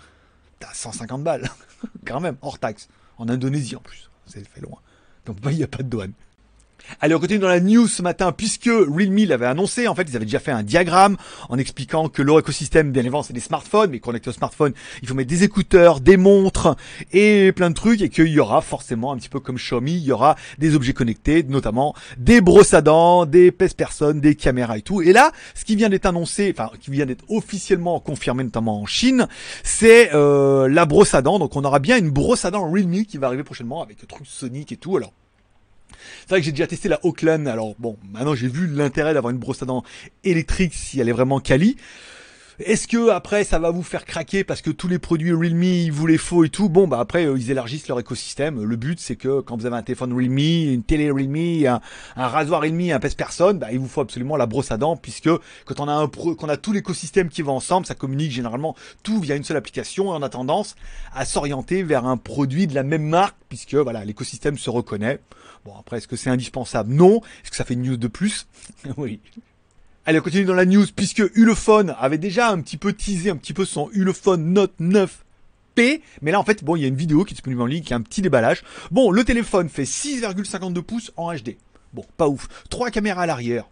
T'as 0.58 0.72
150 0.72 1.22
balles, 1.22 1.48
quand 2.06 2.20
même, 2.20 2.36
hors 2.42 2.58
taxe. 2.58 2.88
En 3.16 3.28
Indonésie 3.28 3.76
en 3.76 3.80
plus, 3.80 4.10
c'est 4.26 4.46
fait 4.46 4.60
loin. 4.60 4.78
Donc 5.26 5.38
il 5.44 5.56
n'y 5.56 5.62
a 5.62 5.68
pas 5.68 5.82
de 5.82 5.88
douane. 5.88 6.12
Allez, 7.00 7.14
on 7.14 7.20
continue 7.20 7.38
dans 7.38 7.48
la 7.48 7.60
news 7.60 7.86
ce 7.86 8.02
matin, 8.02 8.32
puisque 8.32 8.66
Realme 8.66 9.24
l'avait 9.26 9.46
annoncé, 9.46 9.88
en 9.88 9.94
fait, 9.94 10.06
ils 10.08 10.16
avaient 10.16 10.24
déjà 10.24 10.40
fait 10.40 10.50
un 10.50 10.62
diagramme 10.62 11.16
en 11.48 11.58
expliquant 11.58 12.08
que 12.08 12.22
leur 12.22 12.38
écosystème, 12.38 12.92
bien 12.92 13.02
évidemment, 13.02 13.22
c'est 13.22 13.32
des 13.32 13.40
smartphones, 13.40 13.90
mais 13.90 14.00
connecté 14.00 14.30
au 14.30 14.32
smartphone, 14.32 14.72
il 15.02 15.08
faut 15.08 15.14
mettre 15.14 15.28
des 15.28 15.44
écouteurs, 15.44 16.00
des 16.00 16.16
montres 16.16 16.76
et 17.12 17.52
plein 17.52 17.70
de 17.70 17.74
trucs, 17.74 18.02
et 18.02 18.08
qu'il 18.08 18.28
y 18.28 18.40
aura 18.40 18.62
forcément, 18.62 19.12
un 19.12 19.16
petit 19.16 19.28
peu 19.28 19.40
comme 19.40 19.56
Xiaomi, 19.56 19.92
il 19.92 20.04
y 20.04 20.12
aura 20.12 20.36
des 20.58 20.74
objets 20.74 20.92
connectés, 20.92 21.42
notamment 21.42 21.94
des 22.16 22.40
brosses 22.40 22.74
à 22.74 22.80
dents, 22.80 23.26
des 23.26 23.52
pèse-personnes, 23.52 24.20
des 24.20 24.34
caméras 24.34 24.78
et 24.78 24.82
tout. 24.82 25.02
Et 25.02 25.12
là, 25.12 25.32
ce 25.54 25.64
qui 25.64 25.76
vient 25.76 25.88
d'être 25.88 26.06
annoncé, 26.06 26.54
enfin, 26.56 26.70
qui 26.80 26.90
vient 26.90 27.06
d'être 27.06 27.24
officiellement 27.28 28.00
confirmé, 28.00 28.44
notamment 28.44 28.80
en 28.80 28.86
Chine, 28.86 29.28
c'est 29.62 30.14
euh, 30.14 30.68
la 30.68 30.86
brosse 30.86 31.14
à 31.14 31.22
dents. 31.22 31.38
Donc, 31.38 31.54
on 31.56 31.64
aura 31.64 31.78
bien 31.78 31.98
une 31.98 32.10
brosse 32.10 32.44
à 32.44 32.50
dents 32.50 32.70
Realme 32.70 33.04
qui 33.04 33.18
va 33.18 33.28
arriver 33.28 33.44
prochainement 33.44 33.82
avec 33.82 34.00
le 34.00 34.06
truc 34.06 34.26
Sonic 34.26 34.72
et 34.72 34.76
tout. 34.76 34.96
Alors, 34.96 35.12
c'est 36.20 36.28
vrai 36.30 36.40
que 36.40 36.44
j'ai 36.44 36.52
déjà 36.52 36.66
testé 36.66 36.88
la 36.88 37.04
Oakland. 37.04 37.46
Alors 37.46 37.74
bon, 37.78 37.96
maintenant 38.12 38.34
j'ai 38.34 38.48
vu 38.48 38.66
l'intérêt 38.66 39.14
d'avoir 39.14 39.30
une 39.30 39.38
brosse 39.38 39.62
à 39.62 39.66
dents 39.66 39.84
électrique 40.24 40.74
si 40.74 41.00
elle 41.00 41.08
est 41.08 41.12
vraiment 41.12 41.40
quali. 41.40 41.76
Est-ce 42.64 42.88
que 42.88 43.10
après 43.10 43.44
ça 43.44 43.60
va 43.60 43.70
vous 43.70 43.84
faire 43.84 44.04
craquer 44.04 44.42
parce 44.42 44.62
que 44.62 44.70
tous 44.70 44.88
les 44.88 44.98
produits 44.98 45.32
Realme 45.32 45.62
ils 45.62 45.92
vous 45.92 46.08
les 46.08 46.18
faux 46.18 46.42
et 46.42 46.48
tout? 46.48 46.68
Bon 46.68 46.88
bah 46.88 46.98
après 46.98 47.24
euh, 47.24 47.38
ils 47.38 47.52
élargissent 47.52 47.86
leur 47.86 48.00
écosystème. 48.00 48.64
Le 48.64 48.74
but 48.74 48.98
c'est 48.98 49.14
que 49.14 49.40
quand 49.40 49.56
vous 49.56 49.66
avez 49.66 49.76
un 49.76 49.82
téléphone 49.82 50.12
Realme, 50.12 50.38
une 50.38 50.82
télé 50.82 51.08
Realme, 51.08 51.80
un, 52.16 52.26
rasoir 52.26 52.62
Realme, 52.62 52.90
un 52.90 52.98
pèse-personne, 52.98 53.60
bah, 53.60 53.68
il 53.70 53.78
vous 53.78 53.86
faut 53.86 54.00
absolument 54.00 54.36
la 54.36 54.46
brosse 54.46 54.72
à 54.72 54.76
dents 54.76 54.96
puisque 54.96 55.30
quand 55.66 55.78
on 55.78 55.86
a 55.86 55.92
un 55.92 56.48
a 56.48 56.56
tout 56.56 56.72
l'écosystème 56.72 57.28
qui 57.28 57.42
va 57.42 57.52
ensemble, 57.52 57.86
ça 57.86 57.94
communique 57.94 58.32
généralement 58.32 58.74
tout 59.04 59.20
via 59.20 59.36
une 59.36 59.44
seule 59.44 59.56
application 59.56 60.06
et 60.06 60.16
on 60.18 60.22
a 60.22 60.28
tendance 60.28 60.74
à 61.14 61.24
s'orienter 61.24 61.84
vers 61.84 62.06
un 62.06 62.16
produit 62.16 62.66
de 62.66 62.74
la 62.74 62.82
même 62.82 63.06
marque 63.06 63.36
puisque 63.48 63.76
voilà 63.76 64.04
l'écosystème 64.04 64.58
se 64.58 64.68
reconnaît. 64.68 65.20
Bon 65.64 65.74
après 65.78 65.98
est-ce 65.98 66.08
que 66.08 66.16
c'est 66.16 66.30
indispensable? 66.30 66.92
Non. 66.92 67.18
Est-ce 67.44 67.52
que 67.52 67.56
ça 67.56 67.64
fait 67.64 67.74
une 67.74 67.84
news 67.84 67.96
de 67.96 68.08
plus? 68.08 68.48
Oui. 68.96 69.20
Allez, 70.08 70.20
on 70.20 70.22
continue 70.22 70.46
dans 70.46 70.54
la 70.54 70.64
news 70.64 70.86
puisque 70.96 71.22
Ulefone 71.34 71.94
avait 72.00 72.16
déjà 72.16 72.48
un 72.48 72.62
petit 72.62 72.78
peu 72.78 72.94
teasé 72.94 73.28
un 73.28 73.36
petit 73.36 73.52
peu 73.52 73.66
son 73.66 73.90
Ulefone 73.92 74.54
Note 74.54 74.72
9 74.78 75.22
P, 75.74 76.00
mais 76.22 76.30
là 76.30 76.40
en 76.40 76.44
fait, 76.44 76.64
bon, 76.64 76.76
il 76.76 76.80
y 76.80 76.86
a 76.86 76.88
une 76.88 76.96
vidéo 76.96 77.24
qui 77.24 77.34
est 77.34 77.36
disponible 77.36 77.60
en 77.60 77.66
ligne, 77.66 77.82
qui 77.82 77.92
a 77.92 77.98
un 77.98 78.00
petit 78.00 78.22
déballage. 78.22 78.64
Bon, 78.90 79.10
le 79.10 79.22
téléphone 79.22 79.68
fait 79.68 79.82
6,52 79.82 80.80
pouces 80.80 81.12
en 81.18 81.30
HD. 81.34 81.58
Bon, 81.92 82.06
pas 82.16 82.26
ouf. 82.26 82.48
Trois 82.70 82.90
caméras 82.90 83.24
à 83.24 83.26
l'arrière. 83.26 83.68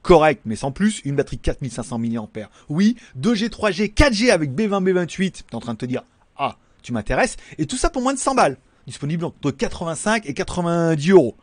Correct, 0.00 0.40
mais 0.46 0.56
sans 0.56 0.72
plus, 0.72 1.02
une 1.04 1.16
batterie 1.16 1.36
4500 1.36 1.98
mAh. 1.98 2.48
Oui, 2.70 2.96
2G, 3.20 3.50
3G, 3.50 3.92
4G 3.92 4.30
avec 4.30 4.52
B20, 4.52 4.82
B28. 4.90 5.32
T'es 5.32 5.54
en 5.54 5.60
train 5.60 5.74
de 5.74 5.78
te 5.78 5.84
dire, 5.84 6.04
ah, 6.38 6.56
tu 6.80 6.94
m'intéresses. 6.94 7.36
Et 7.58 7.66
tout 7.66 7.76
ça 7.76 7.90
pour 7.90 8.00
moins 8.00 8.14
de 8.14 8.18
100 8.18 8.34
balles. 8.34 8.56
Disponible 8.86 9.26
entre 9.26 9.50
85 9.50 10.24
et 10.24 10.32
90 10.32 11.10
euros. 11.10 11.36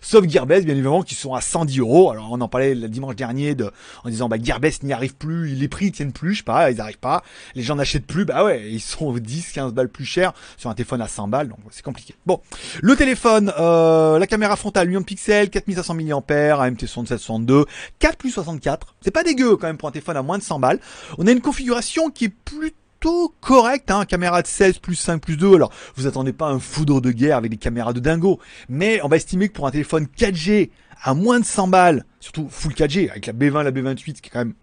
Sauf 0.00 0.28
Gearbest, 0.28 0.64
bien 0.64 0.74
évidemment, 0.74 1.02
qui 1.02 1.14
sont 1.14 1.34
à 1.34 1.40
110 1.40 1.80
euros. 1.80 2.10
Alors, 2.10 2.28
on 2.30 2.40
en 2.40 2.48
parlait 2.48 2.74
le 2.74 2.88
dimanche 2.88 3.16
dernier 3.16 3.54
de, 3.54 3.70
en 4.04 4.08
disant, 4.08 4.28
bah, 4.28 4.36
Gearbest 4.42 4.82
n'y 4.82 4.92
arrive 4.92 5.14
plus, 5.14 5.48
les 5.48 5.68
prix 5.68 5.92
tiennent 5.92 6.12
plus, 6.12 6.34
je 6.34 6.38
sais 6.38 6.44
pas, 6.44 6.70
ils 6.70 6.76
n'arrivent 6.76 6.98
pas. 6.98 7.22
Les 7.54 7.62
gens 7.62 7.76
n'achètent 7.76 8.06
plus, 8.06 8.24
bah 8.24 8.44
ouais, 8.44 8.70
ils 8.70 8.80
sont 8.80 9.12
10, 9.18 9.52
15 9.52 9.72
balles 9.72 9.88
plus 9.88 10.04
chers 10.04 10.32
sur 10.56 10.70
un 10.70 10.74
téléphone 10.74 11.00
à 11.00 11.08
100 11.08 11.28
balles, 11.28 11.48
donc 11.48 11.58
c'est 11.70 11.84
compliqué. 11.84 12.14
Bon. 12.26 12.40
Le 12.80 12.96
téléphone, 12.96 13.52
euh, 13.58 14.18
la 14.18 14.26
caméra 14.26 14.56
frontale, 14.56 14.90
8 14.90 15.04
pixels, 15.04 15.50
4500 15.50 15.94
mAh, 15.94 16.62
AMT 16.62 16.80
6762, 16.80 17.64
4 17.98 18.16
plus 18.16 18.30
64. 18.30 18.94
C'est 19.00 19.10
pas 19.10 19.24
dégueu, 19.24 19.56
quand 19.56 19.66
même, 19.66 19.76
pour 19.76 19.88
un 19.88 19.92
téléphone 19.92 20.16
à 20.16 20.22
moins 20.22 20.38
de 20.38 20.42
100 20.42 20.58
balles. 20.60 20.80
On 21.18 21.26
a 21.26 21.32
une 21.32 21.40
configuration 21.40 22.10
qui 22.10 22.26
est 22.26 22.28
plutôt 22.28 22.76
correct, 23.40 23.90
hein, 23.90 24.04
caméra 24.04 24.42
de 24.42 24.46
16 24.46 24.78
plus 24.78 24.96
5 24.96 25.20
plus 25.20 25.36
2. 25.36 25.54
Alors, 25.54 25.72
vous 25.96 26.06
attendez 26.06 26.32
pas 26.32 26.46
un 26.46 26.58
foudre 26.58 27.00
de 27.00 27.10
guerre 27.10 27.36
avec 27.36 27.50
des 27.50 27.56
caméras 27.56 27.92
de 27.92 28.00
dingo, 28.00 28.40
mais 28.68 29.00
on 29.02 29.08
va 29.08 29.16
estimer 29.16 29.48
que 29.48 29.54
pour 29.54 29.66
un 29.66 29.70
téléphone 29.70 30.06
4G 30.16 30.70
à 31.02 31.14
moins 31.14 31.40
de 31.40 31.44
100 31.44 31.68
balles, 31.68 32.04
surtout 32.20 32.48
full 32.50 32.72
4G 32.72 33.10
avec 33.10 33.26
la 33.26 33.32
B20, 33.32 33.62
la 33.62 33.70
B28, 33.70 34.20
qui 34.20 34.28
est 34.28 34.30
quand 34.30 34.40
même 34.40 34.54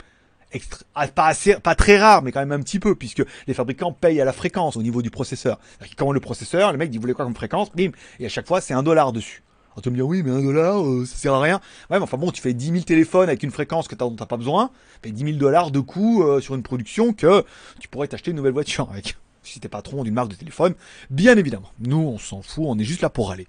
ah, 0.96 1.08
pas 1.08 1.28
assez, 1.28 1.56
pas 1.56 1.76
très 1.76 1.98
rare, 1.98 2.22
mais 2.22 2.32
quand 2.32 2.40
même 2.40 2.52
un 2.52 2.62
petit 2.62 2.80
peu, 2.80 2.96
puisque 2.96 3.24
les 3.48 3.54
fabricants 3.54 3.92
payent 3.92 4.22
à 4.22 4.26
la 4.26 4.34
fréquence 4.34 4.78
au 4.78 4.84
niveau 4.84 5.02
du 5.02 5.10
processeur. 5.10 5.60
Comment 5.98 6.12
le 6.12 6.20
processeur, 6.20 6.72
le 6.72 6.78
mec 6.78 6.94
vous 6.94 7.02
voulez 7.02 7.14
quoi 7.14 7.26
comme 7.26 7.36
fréquence, 7.36 7.72
bim, 7.74 7.92
et 8.20 8.26
à 8.26 8.30
chaque 8.30 8.48
fois 8.48 8.62
c'est 8.62 8.74
un 8.74 8.84
dollar 8.84 9.14
dessus. 9.14 9.44
On 9.76 9.82
te 9.82 9.90
me 9.90 9.96
dire, 9.96 10.08
oui, 10.08 10.22
mais 10.24 10.32
un 10.32 10.42
dollar, 10.42 10.86
euh, 10.86 11.06
ça 11.06 11.16
sert 11.16 11.34
à 11.34 11.42
rien. 11.42 11.56
Ouais, 11.90 11.98
mais 11.98 12.04
enfin 12.04 12.18
bon, 12.18 12.32
tu 12.32 12.42
fais 12.42 12.54
10 12.54 12.66
000 12.72 12.80
téléphones 12.82 13.30
avec 13.30 13.44
une 13.44 13.52
fréquence 13.52 13.88
que 13.88 13.96
dont 13.96 14.16
t'as 14.16 14.26
pas 14.26 14.38
besoin. 14.38 14.70
Tu 15.02 15.10
fais 15.10 15.12
10 15.12 15.26
000 15.26 15.38
dollars 15.38 15.72
de 15.72 15.80
coût 15.80 16.24
euh, 16.24 16.42
sur 16.42 16.56
une 16.56 16.64
production 16.64 17.14
que 17.14 17.44
tu 17.80 17.88
pourrais 17.88 18.08
t'acheter 18.08 18.32
une 18.32 18.38
nouvelle 18.38 18.54
voiture 18.54 18.90
avec. 18.90 19.16
Si 19.46 19.60
t'es 19.60 19.68
patron 19.68 20.06
d'une 20.06 20.14
marque 20.14 20.30
de 20.30 20.36
téléphone, 20.36 20.74
bien 21.10 21.38
évidemment. 21.38 21.70
Nous, 21.82 21.98
on 21.98 22.18
s'en 22.18 22.42
fout, 22.42 22.64
on 22.66 22.80
est 22.80 22.86
juste 22.86 23.02
là 23.02 23.10
pour 23.10 23.30
aller. 23.30 23.46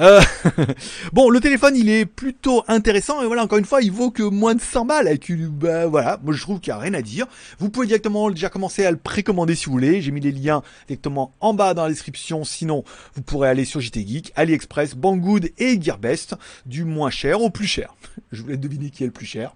Euh, 0.00 0.20
bon, 1.12 1.30
le 1.30 1.40
téléphone, 1.40 1.76
il 1.76 1.88
est 1.88 2.06
plutôt 2.06 2.64
intéressant 2.68 3.22
et 3.22 3.26
voilà, 3.26 3.44
encore 3.44 3.58
une 3.58 3.64
fois, 3.64 3.82
il 3.82 3.92
vaut 3.92 4.10
que 4.10 4.22
moins 4.22 4.54
de 4.54 4.60
100 4.60 4.84
balles 4.86 5.06
avec 5.06 5.28
une, 5.28 5.48
bah, 5.48 5.86
voilà, 5.86 6.18
moi 6.22 6.34
je 6.34 6.40
trouve 6.40 6.60
qu'il 6.60 6.72
n'y 6.72 6.78
a 6.78 6.80
rien 6.80 6.94
à 6.94 7.02
dire. 7.02 7.26
Vous 7.58 7.70
pouvez 7.70 7.86
directement 7.86 8.30
déjà 8.30 8.48
commencer 8.48 8.84
à 8.84 8.90
le 8.90 8.96
précommander 8.96 9.54
si 9.54 9.66
vous 9.66 9.72
voulez. 9.72 10.00
J'ai 10.00 10.10
mis 10.10 10.20
les 10.20 10.32
liens 10.32 10.62
directement 10.86 11.34
en 11.40 11.54
bas 11.54 11.74
dans 11.74 11.84
la 11.84 11.90
description. 11.90 12.44
Sinon, 12.44 12.84
vous 13.14 13.22
pourrez 13.22 13.48
aller 13.48 13.64
sur 13.64 13.80
JT 13.80 14.06
Geek, 14.06 14.32
AliExpress, 14.36 14.94
Banggood 14.94 15.50
et 15.58 15.80
Gearbest, 15.80 16.34
du 16.66 16.84
moins 16.84 17.10
cher 17.10 17.40
au 17.40 17.50
plus 17.50 17.66
cher. 17.66 17.94
Je 18.32 18.42
voulais 18.42 18.56
deviner 18.56 18.90
qui 18.90 19.02
est 19.02 19.06
le 19.06 19.12
plus 19.12 19.26
cher. 19.26 19.54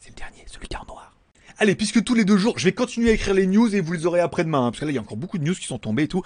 C'est 0.00 0.10
le 0.10 0.16
dernier, 0.16 0.44
celui 0.46 0.68
qui 0.68 0.74
est 0.74 0.78
en 0.78 0.86
noir. 0.86 1.12
Allez, 1.58 1.76
puisque 1.76 2.02
tous 2.02 2.14
les 2.14 2.24
deux 2.24 2.36
jours, 2.36 2.58
je 2.58 2.64
vais 2.64 2.72
continuer 2.72 3.10
à 3.10 3.12
écrire 3.12 3.32
les 3.32 3.46
news 3.46 3.74
et 3.74 3.80
vous 3.80 3.92
les 3.92 4.06
aurez 4.06 4.20
après-demain, 4.20 4.66
hein, 4.66 4.70
parce 4.70 4.80
que 4.80 4.84
là, 4.86 4.90
il 4.90 4.94
y 4.94 4.98
a 4.98 5.00
encore 5.00 5.16
beaucoup 5.16 5.38
de 5.38 5.44
news 5.44 5.54
qui 5.54 5.66
sont 5.66 5.78
tombées 5.78 6.04
et 6.04 6.08
tout. 6.08 6.22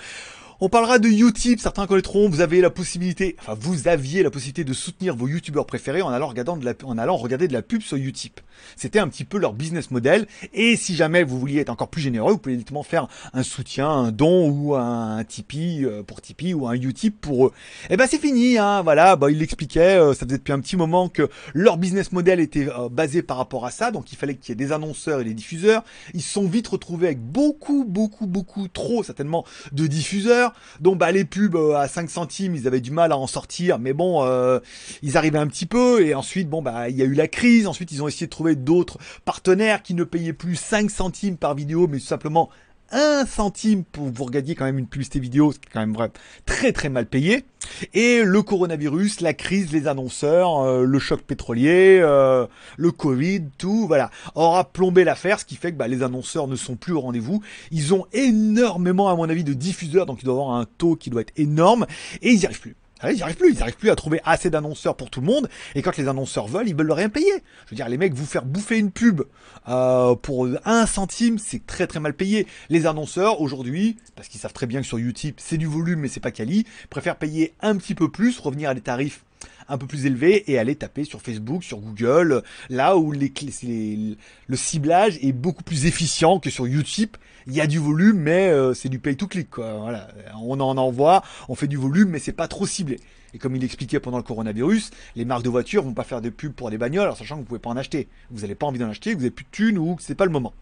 On 0.60 0.68
parlera 0.68 0.98
de 0.98 1.06
Utip, 1.06 1.60
certains 1.60 1.86
connaîtront, 1.86 2.28
vous 2.28 2.40
avez 2.40 2.60
la 2.60 2.70
possibilité, 2.70 3.36
enfin 3.38 3.56
vous 3.56 3.86
aviez 3.86 4.24
la 4.24 4.30
possibilité 4.32 4.64
de 4.64 4.72
soutenir 4.72 5.14
vos 5.14 5.28
youtubeurs 5.28 5.66
préférés 5.66 6.02
en 6.02 6.08
allant, 6.08 6.26
regarder 6.26 7.46
de 7.46 7.52
la 7.52 7.62
pub 7.62 7.80
sur 7.80 7.96
Utip. 7.96 8.40
C'était 8.74 8.98
un 8.98 9.06
petit 9.06 9.22
peu 9.22 9.38
leur 9.38 9.52
business 9.52 9.92
model, 9.92 10.26
et 10.52 10.74
si 10.74 10.96
jamais 10.96 11.22
vous 11.22 11.38
vouliez 11.38 11.60
être 11.60 11.68
encore 11.68 11.86
plus 11.86 12.02
généreux, 12.02 12.32
vous 12.32 12.38
pouvez 12.38 12.56
directement 12.56 12.82
faire 12.82 13.06
un 13.34 13.44
soutien, 13.44 13.88
un 13.88 14.10
don 14.10 14.48
ou 14.50 14.74
un, 14.74 15.22
Tipeee 15.22 15.84
euh, 15.84 16.02
pour 16.02 16.20
Tipeee 16.20 16.54
ou 16.54 16.66
un 16.66 16.74
Utip 16.74 17.20
pour 17.20 17.46
eux. 17.46 17.52
Et 17.84 17.92
eh 17.94 17.96
ben 17.96 18.08
c'est 18.10 18.18
fini, 18.18 18.58
hein, 18.58 18.82
voilà, 18.82 19.14
bah, 19.14 19.30
il 19.30 19.38
l'expliquait, 19.38 19.96
euh, 19.96 20.12
ça 20.12 20.26
faisait 20.26 20.38
depuis 20.38 20.52
un 20.52 20.58
petit 20.58 20.76
moment 20.76 21.08
que 21.08 21.30
leur 21.54 21.76
business 21.76 22.10
model 22.10 22.40
était 22.40 22.66
euh, 22.68 22.88
basé 22.88 23.22
par 23.22 23.36
rapport 23.36 23.64
à 23.64 23.70
ça, 23.70 23.92
donc 23.92 24.10
il 24.10 24.16
fallait 24.16 24.34
qu'il 24.34 24.48
y 24.48 24.52
ait 24.54 24.66
des 24.66 24.72
annonceurs 24.72 25.20
et 25.20 25.24
des 25.24 25.34
diffuseurs. 25.34 25.84
Ils 26.14 26.22
se 26.22 26.32
sont 26.32 26.48
vite 26.48 26.66
retrouvés 26.66 27.06
avec 27.06 27.20
beaucoup, 27.20 27.84
beaucoup, 27.84 28.26
beaucoup 28.26 28.66
trop 28.66 29.04
certainement 29.04 29.44
de 29.70 29.86
diffuseurs 29.86 30.47
donc 30.80 30.98
bah 30.98 31.12
les 31.12 31.24
pubs 31.24 31.56
euh, 31.56 31.76
à 31.76 31.88
5 31.88 32.10
centimes, 32.10 32.54
ils 32.54 32.66
avaient 32.66 32.80
du 32.80 32.90
mal 32.90 33.12
à 33.12 33.16
en 33.16 33.26
sortir, 33.26 33.78
mais 33.78 33.92
bon, 33.92 34.24
euh, 34.24 34.60
ils 35.02 35.16
arrivaient 35.16 35.38
un 35.38 35.46
petit 35.46 35.66
peu. 35.66 36.04
Et 36.04 36.14
ensuite, 36.14 36.48
bon 36.48 36.62
bah 36.62 36.88
il 36.88 36.96
y 36.96 37.02
a 37.02 37.04
eu 37.04 37.14
la 37.14 37.28
crise. 37.28 37.66
Ensuite, 37.66 37.92
ils 37.92 38.02
ont 38.02 38.08
essayé 38.08 38.26
de 38.26 38.30
trouver 38.30 38.56
d'autres 38.56 38.98
partenaires 39.24 39.82
qui 39.82 39.94
ne 39.94 40.04
payaient 40.04 40.32
plus 40.32 40.56
5 40.56 40.90
centimes 40.90 41.36
par 41.36 41.54
vidéo, 41.54 41.86
mais 41.88 41.98
tout 41.98 42.06
simplement 42.06 42.50
1 42.92 43.26
centime 43.26 43.85
pour 43.85 44.09
vous 44.11 44.25
regarder 44.25 44.54
quand 44.54 44.64
même 44.64 44.78
une 44.78 44.87
publicité 44.87 45.21
vidéo, 45.21 45.52
c'est 45.52 45.61
quand 45.73 45.80
même 45.80 45.92
vrai, 45.92 46.11
très 46.47 46.73
très 46.73 46.88
mal 46.88 47.07
payé. 47.07 47.45
Et 47.92 48.23
le 48.25 48.42
coronavirus, 48.42 49.21
la 49.21 49.35
crise, 49.35 49.73
les 49.73 49.87
annonceurs, 49.88 50.61
euh, 50.61 50.85
le 50.85 50.99
choc 50.99 51.23
pétrolier, 51.23 51.99
euh, 52.00 52.47
le 52.76 52.90
Covid, 52.90 53.45
tout, 53.59 53.87
voilà, 53.87 54.11
aura 54.35 54.64
plombé 54.64 55.04
l'affaire, 55.04 55.40
ce 55.40 55.45
qui 55.45 55.57
fait 55.57 55.73
que 55.73 55.76
bah, 55.76 55.88
les 55.88 56.02
annonceurs 56.02 56.49
ne 56.49 56.57
sont 56.57 56.76
plus 56.76 56.92
au 56.92 57.00
rendez-vous. 57.00 57.42
Ils 57.71 57.95
ont 57.95 58.07
énormément, 58.12 59.09
à 59.09 59.16
mon 59.16 59.28
avis, 59.28 59.45
de 59.45 59.52
diffuseurs, 59.52 60.07
donc 60.07 60.23
ils 60.23 60.25
doivent 60.25 60.40
avoir 60.40 60.57
un 60.57 60.66
taux 60.78 60.97
qui 60.97 61.11
doit 61.11 61.21
être 61.21 61.33
énorme, 61.37 61.87
et 62.23 62.30
ils 62.30 62.38
n'y 62.38 62.47
arrivent 62.47 62.61
plus. 62.61 62.76
Ah, 63.00 63.12
ils 63.12 63.16
n'y 63.16 63.22
arrivent 63.22 63.36
plus, 63.36 63.52
ils 63.52 63.58
n'arrivent 63.58 63.76
plus 63.76 63.90
à 63.90 63.96
trouver 63.96 64.20
assez 64.24 64.50
d'annonceurs 64.50 64.96
pour 64.96 65.10
tout 65.10 65.20
le 65.20 65.26
monde. 65.26 65.48
Et 65.74 65.82
quand 65.82 65.96
les 65.96 66.08
annonceurs 66.08 66.48
veulent, 66.48 66.68
ils 66.68 66.74
veulent 66.74 66.90
rien 66.92 67.08
payer. 67.08 67.32
Je 67.66 67.70
veux 67.70 67.76
dire, 67.76 67.88
les 67.88 67.98
mecs, 67.98 68.14
vous 68.14 68.26
faire 68.26 68.44
bouffer 68.44 68.78
une 68.78 68.90
pub 68.90 69.22
euh, 69.68 70.14
pour 70.16 70.48
un 70.64 70.86
centime, 70.86 71.38
c'est 71.38 71.66
très 71.66 71.86
très 71.86 72.00
mal 72.00 72.14
payé. 72.14 72.46
Les 72.70 72.86
annonceurs 72.86 73.40
aujourd'hui, 73.40 73.96
parce 74.16 74.28
qu'ils 74.28 74.40
savent 74.40 74.52
très 74.52 74.66
bien 74.66 74.80
que 74.80 74.86
sur 74.86 74.98
YouTube 74.98 75.34
c'est 75.38 75.58
du 75.58 75.66
volume 75.66 76.00
mais 76.00 76.08
c'est 76.08 76.20
pas 76.20 76.30
quali, 76.30 76.66
préfèrent 76.90 77.16
payer 77.16 77.54
un 77.60 77.76
petit 77.76 77.94
peu 77.94 78.10
plus, 78.10 78.38
revenir 78.38 78.70
à 78.70 78.74
des 78.74 78.80
tarifs 78.80 79.24
un 79.68 79.78
peu 79.78 79.86
plus 79.86 80.06
élevé 80.06 80.50
et 80.50 80.58
aller 80.58 80.74
taper 80.74 81.04
sur 81.04 81.20
Facebook, 81.20 81.62
sur 81.62 81.78
Google, 81.78 82.42
là 82.70 82.96
où 82.96 83.12
le 83.12 84.56
ciblage 84.56 85.18
est 85.22 85.32
beaucoup 85.32 85.62
plus 85.62 85.86
efficient 85.86 86.40
que 86.40 86.50
sur 86.50 86.66
YouTube. 86.66 87.10
Il 87.47 87.54
y 87.54 87.61
a 87.61 87.66
du 87.66 87.78
volume, 87.78 88.18
mais 88.18 88.49
euh, 88.49 88.75
c'est 88.75 88.88
du 88.88 88.99
pay 88.99 89.16
to 89.16 89.26
click. 89.26 89.57
Voilà, 89.57 90.09
on 90.42 90.61
en 90.61 90.76
envoie, 90.76 91.23
on 91.49 91.54
fait 91.54 91.68
du 91.68 91.76
volume, 91.76 92.11
mais 92.11 92.18
c'est 92.18 92.33
pas 92.33 92.49
trop 92.49 92.66
ciblé. 92.66 92.99
Et 93.35 93.38
comme 93.38 93.54
il 93.57 93.64
expliquait 93.64 94.00
pendant 94.00 94.16
le 94.16 94.23
coronavirus, 94.23 94.90
les 95.16 95.25
marques 95.25 95.42
de 95.42 95.50
voitures 95.50 95.83
vont 95.83 95.92
pas 95.92 96.04
faire 96.04 96.23
de 96.23 96.30
pub 96.30 96.52
pour 96.52 96.71
des 96.71 96.78
bagnoles, 96.78 97.14
sachant 97.14 97.37
que 97.37 97.40
vous 97.40 97.47
pouvez 97.47 97.61
pas 97.61 97.71
en 97.71 97.76
acheter. 97.76 98.09
Vous 98.30 98.40
n'avez 98.40 98.54
pas 98.54 98.66
envie 98.66 98.78
d'en 98.78 98.88
acheter, 98.88 99.14
vous 99.14 99.21
avez 99.21 99.30
plus 99.30 99.45
de 99.45 99.50
thunes 99.50 99.78
ou 99.78 99.97
que 99.97 100.02
c'est 100.02 100.14
pas 100.14 100.25
le 100.25 100.30
moment. 100.30 100.54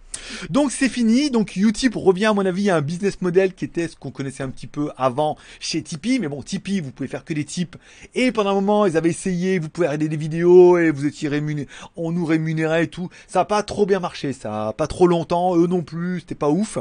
Donc 0.50 0.72
c'est 0.72 0.88
fini. 0.88 1.30
Donc 1.30 1.54
Utip 1.56 1.94
revient 1.94 2.26
à 2.26 2.32
mon 2.32 2.44
avis 2.44 2.70
à 2.70 2.76
un 2.76 2.80
business 2.80 3.20
model 3.22 3.54
qui 3.54 3.64
était 3.64 3.86
ce 3.86 3.96
qu'on 3.96 4.10
connaissait 4.10 4.42
un 4.42 4.48
petit 4.48 4.66
peu 4.66 4.90
avant 4.96 5.36
chez 5.60 5.82
Tipeee. 5.82 6.18
Mais 6.18 6.28
bon, 6.28 6.42
Tipeee, 6.42 6.80
vous 6.80 6.90
pouvez 6.90 7.08
faire 7.08 7.24
que 7.24 7.34
des 7.34 7.44
tips. 7.44 7.78
Et 8.14 8.32
pendant 8.32 8.50
un 8.50 8.54
moment, 8.54 8.86
ils 8.86 8.96
avaient 8.96 9.10
essayé, 9.10 9.58
vous 9.58 9.68
pouvez 9.68 9.86
regarder 9.86 10.08
des 10.08 10.16
vidéos 10.16 10.78
et 10.78 10.90
vous 10.90 11.06
étiez 11.06 11.28
rémunéré, 11.28 11.68
on 11.94 12.10
nous 12.10 12.24
rémunérait 12.24 12.84
et 12.84 12.88
tout. 12.88 13.08
Ça 13.28 13.40
a 13.40 13.44
pas 13.44 13.62
trop 13.62 13.86
bien 13.86 14.00
marché, 14.00 14.32
ça 14.32 14.68
a 14.68 14.72
pas 14.72 14.86
trop 14.86 15.06
longtemps. 15.06 15.56
Eux 15.56 15.66
non 15.66 15.82
plus, 15.82 16.20
c'était 16.20 16.34
pas 16.34 16.50
ouf. 16.50 16.75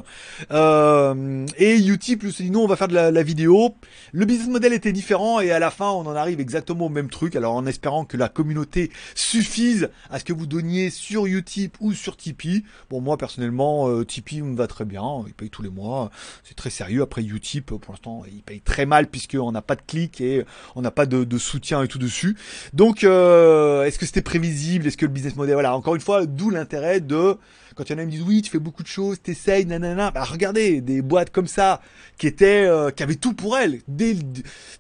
Euh, 0.52 1.46
et 1.58 1.78
Utip, 1.78 2.24
lui, 2.24 2.34
s'est 2.34 2.44
dit 2.44 2.52
non, 2.52 2.64
on 2.64 2.68
va 2.68 2.76
faire 2.76 2.88
de 2.88 2.94
la, 2.94 3.24
vidéo. 3.24 3.76
Le 4.12 4.26
business 4.26 4.48
model 4.48 4.74
était 4.74 4.92
différent 4.92 5.40
et 5.40 5.52
à 5.52 5.60
la 5.60 5.72
fin, 5.72 5.90
on 5.90 6.06
en 6.06 6.16
arrive 6.16 6.40
exactement 6.40 6.86
au 6.86 6.90
même 6.90 7.10
truc. 7.10 7.36
Alors 7.36 7.54
en 7.54 7.66
espérant 7.66 8.06
que 8.06 8.18
la 8.18 8.30
communauté 8.30 8.92
suffise 9.16 9.90
à 10.10 10.20
ce 10.20 10.26
que 10.26 10.34
vous 10.34 10.46
donniez 10.46 10.90
sur 10.90 11.26
Utip 11.26 11.78
ou 11.80 11.94
sur 11.94 12.18
Tipeee. 12.18 12.64
Bon, 12.90 13.02
moi 13.02 13.18
personnellement, 13.18 13.90
euh, 13.90 14.06
Tipeee 14.06 14.42
me 14.42 14.56
va 14.56 14.68
très 14.68 14.86
bien, 14.86 15.24
il 15.28 15.34
paye 15.34 15.50
tous 15.50 15.62
les 15.62 15.70
mois, 15.70 16.12
c'est 16.44 16.56
très 16.56 16.70
sérieux. 16.70 17.02
Après 17.02 17.24
Utip, 17.24 17.68
pour 17.68 17.94
l'instant, 17.94 18.24
il 18.28 18.42
paye 18.42 18.62
très 18.62 18.86
mal 18.86 19.08
puisqu'on 19.08 19.52
n'a 19.52 19.62
pas 19.62 19.76
de 19.76 19.82
clics 19.82 20.22
et 20.22 20.46
on 20.76 20.82
n'a 20.82 20.92
pas 20.92 21.06
de, 21.06 21.38
soutien 21.38 21.84
et 21.84 21.88
tout 21.88 22.00
dessus. 22.00 22.38
Donc, 22.74 23.04
euh, 23.04 23.84
est-ce 23.84 24.00
que 24.00 24.06
c'était 24.06 24.22
prévisible? 24.22 24.88
Est-ce 24.88 24.98
que 24.98 25.06
le 25.06 25.12
business 25.12 25.36
model, 25.36 25.54
voilà, 25.54 25.76
encore 25.76 25.96
une 25.96 26.02
fois, 26.02 26.26
d'où 26.26 26.50
l'intérêt 26.50 27.02
de 27.02 27.38
quand 27.76 27.90
il 27.90 27.92
y 27.92 27.96
en 27.96 27.98
a 28.00 28.02
qui 28.02 28.08
me 28.08 28.12
disent 28.12 28.24
oui, 28.24 28.42
tu 28.42 28.52
fais 28.52 28.60
beaucoup 28.60 28.84
de 28.84 28.88
choses, 28.88 29.22
t'essayes, 29.22 29.66
nanana. 29.66 30.12
Bah 30.12 30.24
regardez, 30.24 30.82
des 30.82 31.02
boîtes 31.02 31.30
comme 31.30 31.48
ça 31.48 31.82
qui 32.18 32.28
étaient, 32.28 32.66
euh, 32.66 32.90
qui 32.92 33.04
avaient 33.04 33.16
tout 33.16 33.34
pour 33.34 33.58
elles, 33.58 33.82
dé, 33.88 34.18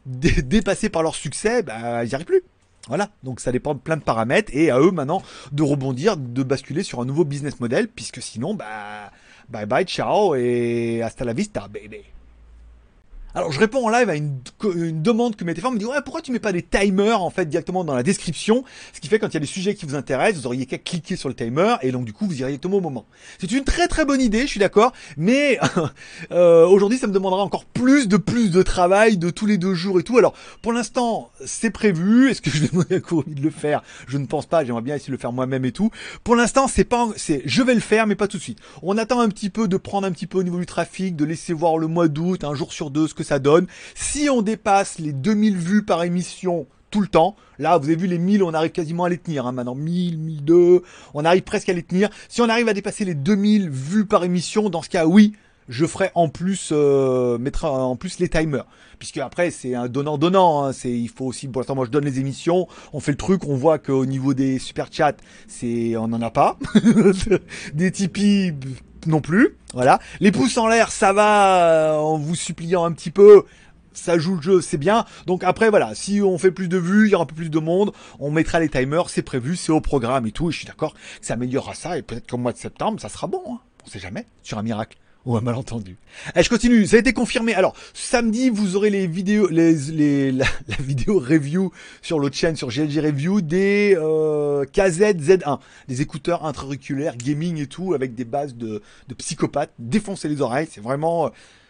dépassées 0.05 0.89
par 0.89 1.03
leur 1.03 1.15
succès, 1.15 1.61
bah 1.61 2.03
ils 2.03 2.07
n'y 2.07 2.15
arrivent 2.15 2.25
plus. 2.25 2.43
Voilà, 2.87 3.09
donc 3.23 3.39
ça 3.39 3.51
dépend 3.51 3.73
de 3.73 3.79
plein 3.79 3.97
de 3.97 4.03
paramètres 4.03 4.51
et 4.53 4.69
à 4.69 4.79
eux 4.79 4.91
maintenant 4.91 5.23
de 5.51 5.63
rebondir, 5.63 6.17
de 6.17 6.43
basculer 6.43 6.83
sur 6.83 7.01
un 7.01 7.05
nouveau 7.05 7.25
business 7.25 7.59
model, 7.59 7.87
puisque 7.87 8.21
sinon, 8.21 8.53
bah, 8.53 9.11
bye 9.49 9.65
bye, 9.65 9.85
ciao 9.85 10.35
et 10.35 11.01
hasta 11.01 11.25
la 11.25 11.33
vista, 11.33 11.67
baby. 11.67 12.03
Alors 13.37 13.51
je 13.51 13.59
réponds 13.59 13.85
en 13.85 13.89
live 13.89 14.09
à 14.09 14.15
une, 14.15 14.39
demande 15.03 15.35
que 15.35 15.43
femmes 15.59 15.73
me 15.73 15.77
dit 15.77 15.83
ouais 15.83 15.97
pourquoi 16.05 16.21
tu 16.21 16.31
mets 16.31 16.39
pas 16.39 16.53
des 16.53 16.61
timers 16.61 17.21
en 17.21 17.29
fait 17.29 17.45
directement 17.45 17.83
dans 17.83 17.93
la 17.93 18.01
description? 18.01 18.63
Ce 18.93 19.01
qui 19.01 19.09
fait 19.09 19.19
quand 19.19 19.27
il 19.27 19.33
y 19.33 19.37
a 19.37 19.41
des 19.41 19.45
sujets 19.45 19.75
qui 19.75 19.85
vous 19.85 19.95
intéressent, 19.95 20.39
vous 20.39 20.47
auriez 20.47 20.65
qu'à 20.65 20.77
cliquer 20.77 21.17
sur 21.17 21.27
le 21.27 21.35
timer 21.35 21.75
et 21.81 21.91
donc 21.91 22.05
du 22.05 22.13
coup 22.13 22.27
vous 22.27 22.39
iriez 22.39 22.53
directement 22.53 22.77
au 22.77 22.81
moment. 22.81 23.05
C'est 23.37 23.51
une 23.51 23.65
très 23.65 23.89
très 23.89 24.05
bonne 24.05 24.21
idée, 24.21 24.43
je 24.43 24.47
suis 24.47 24.59
d'accord, 24.61 24.93
mais 25.17 25.59
euh, 26.31 26.65
aujourd'hui 26.65 26.97
ça 26.97 27.07
me 27.07 27.11
demandera 27.11 27.43
encore 27.43 27.65
plus 27.65 28.07
de 28.07 28.15
plus 28.15 28.51
de 28.51 28.63
travail 28.63 29.17
de 29.17 29.29
tous 29.29 29.47
les 29.47 29.57
deux 29.57 29.73
jours 29.73 29.99
et 29.99 30.03
tout. 30.03 30.17
Alors 30.17 30.33
pour 30.61 30.71
l'instant 30.71 31.29
c'est 31.43 31.71
prévu. 31.71 32.31
Est-ce 32.31 32.41
que 32.41 32.49
je 32.49 32.61
vais 32.61 32.67
demander 32.71 32.95
à 32.95 32.99
Courmi 33.01 33.35
de 33.35 33.41
le 33.41 33.49
faire? 33.49 33.83
Je 34.07 34.17
ne 34.17 34.27
pense 34.27 34.45
pas. 34.45 34.63
J'aimerais 34.63 34.81
bien 34.81 34.95
essayer 34.95 35.07
de 35.07 35.17
le 35.17 35.17
faire 35.17 35.33
moi-même 35.33 35.65
et 35.65 35.73
tout. 35.73 35.91
Pour 36.23 36.37
l'instant 36.37 36.69
c'est 36.69 36.85
pas, 36.85 37.09
c'est 37.17 37.41
je 37.43 37.61
vais 37.63 37.75
le 37.75 37.81
faire 37.81 38.07
mais 38.07 38.15
pas 38.15 38.29
tout 38.29 38.37
de 38.37 38.43
suite. 38.43 38.59
On 38.81 38.97
attend 38.97 39.19
un 39.19 39.27
petit 39.27 39.49
peu 39.49 39.67
de 39.67 39.75
prendre 39.75 40.07
un 40.07 40.11
petit 40.13 40.25
peu 40.25 40.37
au 40.37 40.43
niveau 40.43 40.57
du 40.57 40.65
trafic, 40.65 41.17
de 41.17 41.25
laisser 41.25 41.51
voir 41.51 41.77
le 41.77 41.87
mois 41.87 42.07
d'août, 42.07 42.45
un 42.45 42.55
jour 42.55 42.71
sur 42.71 42.91
deux 42.91 43.09
ce 43.09 43.13
que 43.13 43.24
ça 43.25 43.39
donne. 43.39 43.67
Si 43.93 44.29
on 44.29 44.41
dépasse 44.41 44.99
les 44.99 45.11
2000 45.11 45.57
vues 45.57 45.83
par 45.83 46.03
émission 46.03 46.67
tout 46.95 47.01
le 47.01 47.07
temps. 47.07 47.35
Là, 47.59 47.77
vous 47.77 47.85
avez 47.85 47.97
vu 47.97 48.07
les 48.07 48.17
1000, 48.17 48.41
on 48.41 48.53
arrive 48.53 48.71
quasiment 48.71 49.03
à 49.03 49.09
les 49.09 49.17
tenir. 49.17 49.45
Hein, 49.45 49.51
maintenant, 49.51 49.75
1000, 49.75 50.17
1002, 50.17 50.81
on 51.13 51.25
arrive 51.25 51.41
presque 51.41 51.67
à 51.67 51.73
les 51.73 51.83
tenir. 51.83 52.09
Si 52.29 52.41
on 52.41 52.47
arrive 52.47 52.69
à 52.69 52.73
dépasser 52.73 53.03
les 53.03 53.15
2000 53.15 53.69
vues 53.69 54.05
par 54.05 54.23
émission, 54.23 54.69
dans 54.69 54.81
ce 54.81 54.87
cas, 54.87 55.05
oui, 55.05 55.33
je 55.67 55.85
ferai 55.85 56.11
en 56.15 56.29
plus, 56.29 56.69
euh, 56.71 57.37
mettre 57.37 57.65
en 57.65 57.95
plus 57.95 58.19
les 58.19 58.29
timers. 58.29 58.65
Puisque 58.99 59.17
après, 59.17 59.51
c'est 59.51 59.75
un 59.75 59.87
donnant-donnant. 59.87 60.63
Hein, 60.63 60.73
c'est, 60.73 60.91
il 60.91 61.09
faut 61.09 61.25
aussi, 61.25 61.47
pour 61.47 61.61
l'instant, 61.61 61.75
moi, 61.75 61.85
je 61.85 61.91
donne 61.91 62.05
les 62.05 62.19
émissions, 62.19 62.67
on 62.93 62.99
fait 62.99 63.11
le 63.11 63.17
truc, 63.17 63.45
on 63.45 63.55
voit 63.55 63.79
qu'au 63.79 64.05
niveau 64.05 64.33
des 64.33 64.59
super 64.59 64.87
chats, 64.91 65.17
c'est, 65.47 65.97
on 65.97 66.07
n'en 66.07 66.21
a 66.21 66.31
pas. 66.31 66.57
des 67.73 67.91
Tipeee, 67.91 68.53
non 69.07 69.21
plus. 69.21 69.57
Voilà. 69.73 69.99
Les 70.19 70.31
pouces 70.31 70.57
en 70.57 70.67
l'air, 70.67 70.91
ça 70.91 71.13
va 71.13 71.57
euh, 71.57 71.95
en 71.95 72.17
vous 72.17 72.35
suppliant 72.35 72.85
un 72.85 72.91
petit 72.91 73.11
peu. 73.11 73.43
Ça 73.93 74.19
joue 74.19 74.35
le 74.35 74.41
jeu, 74.41 74.61
c'est 74.61 74.77
bien. 74.77 75.05
Donc 75.25 75.45
après, 75.45 75.69
voilà, 75.69 75.95
si 75.95 76.21
on 76.21 76.37
fait 76.37 76.51
plus 76.51 76.67
de 76.67 76.77
vues, 76.77 77.07
il 77.07 77.11
y 77.11 77.15
aura 77.15 77.23
un 77.23 77.27
peu 77.27 77.35
plus 77.35 77.49
de 77.49 77.59
monde, 77.59 77.93
on 78.19 78.29
mettra 78.29 78.59
les 78.59 78.67
timers, 78.67 79.09
c'est 79.09 79.21
prévu, 79.21 79.55
c'est 79.55 79.71
au 79.71 79.79
programme 79.79 80.27
et 80.27 80.31
tout. 80.31 80.49
Et 80.49 80.51
je 80.51 80.57
suis 80.57 80.67
d'accord 80.67 80.93
que 80.93 80.99
ça 81.21 81.35
améliorera 81.35 81.73
ça. 81.75 81.97
Et 81.97 82.01
peut-être 82.01 82.29
qu'au 82.29 82.37
mois 82.37 82.51
de 82.51 82.57
septembre, 82.57 82.99
ça 82.99 83.07
sera 83.07 83.27
bon. 83.27 83.41
Hein. 83.47 83.59
On 83.85 83.89
sait 83.89 83.99
jamais, 83.99 84.25
sur 84.43 84.57
un 84.57 84.63
miracle 84.63 84.97
ou 85.25 85.39
malentendu. 85.39 85.97
Allez, 86.33 86.43
je 86.43 86.49
continue. 86.49 86.85
Ça 86.85 86.97
a 86.97 86.99
été 86.99 87.13
confirmé. 87.13 87.53
Alors, 87.53 87.75
samedi, 87.93 88.49
vous 88.49 88.75
aurez 88.75 88.89
les 88.89 89.07
vidéos, 89.07 89.47
les, 89.49 89.73
les 89.91 90.31
la, 90.31 90.45
vidéo 90.79 91.19
review 91.19 91.71
sur 92.01 92.19
l'autre 92.19 92.35
chaîne, 92.35 92.55
sur 92.55 92.69
GLG 92.69 92.99
Review, 92.99 93.41
des 93.41 93.95
euh, 93.97 94.65
KZ-Z1, 94.65 95.59
des 95.87 96.01
écouteurs 96.01 96.45
intra-auriculaires, 96.45 97.17
gaming 97.17 97.59
et 97.61 97.67
tout, 97.67 97.93
avec 97.93 98.13
des 98.13 98.25
bases 98.25 98.55
de, 98.55 98.81
de 99.07 99.13
psychopathes. 99.15 99.71
Défoncer 99.79 100.29
les 100.29 100.41
oreilles, 100.41 100.67
c'est 100.69 100.81
vraiment... 100.81 101.27
Euh, 101.27 101.29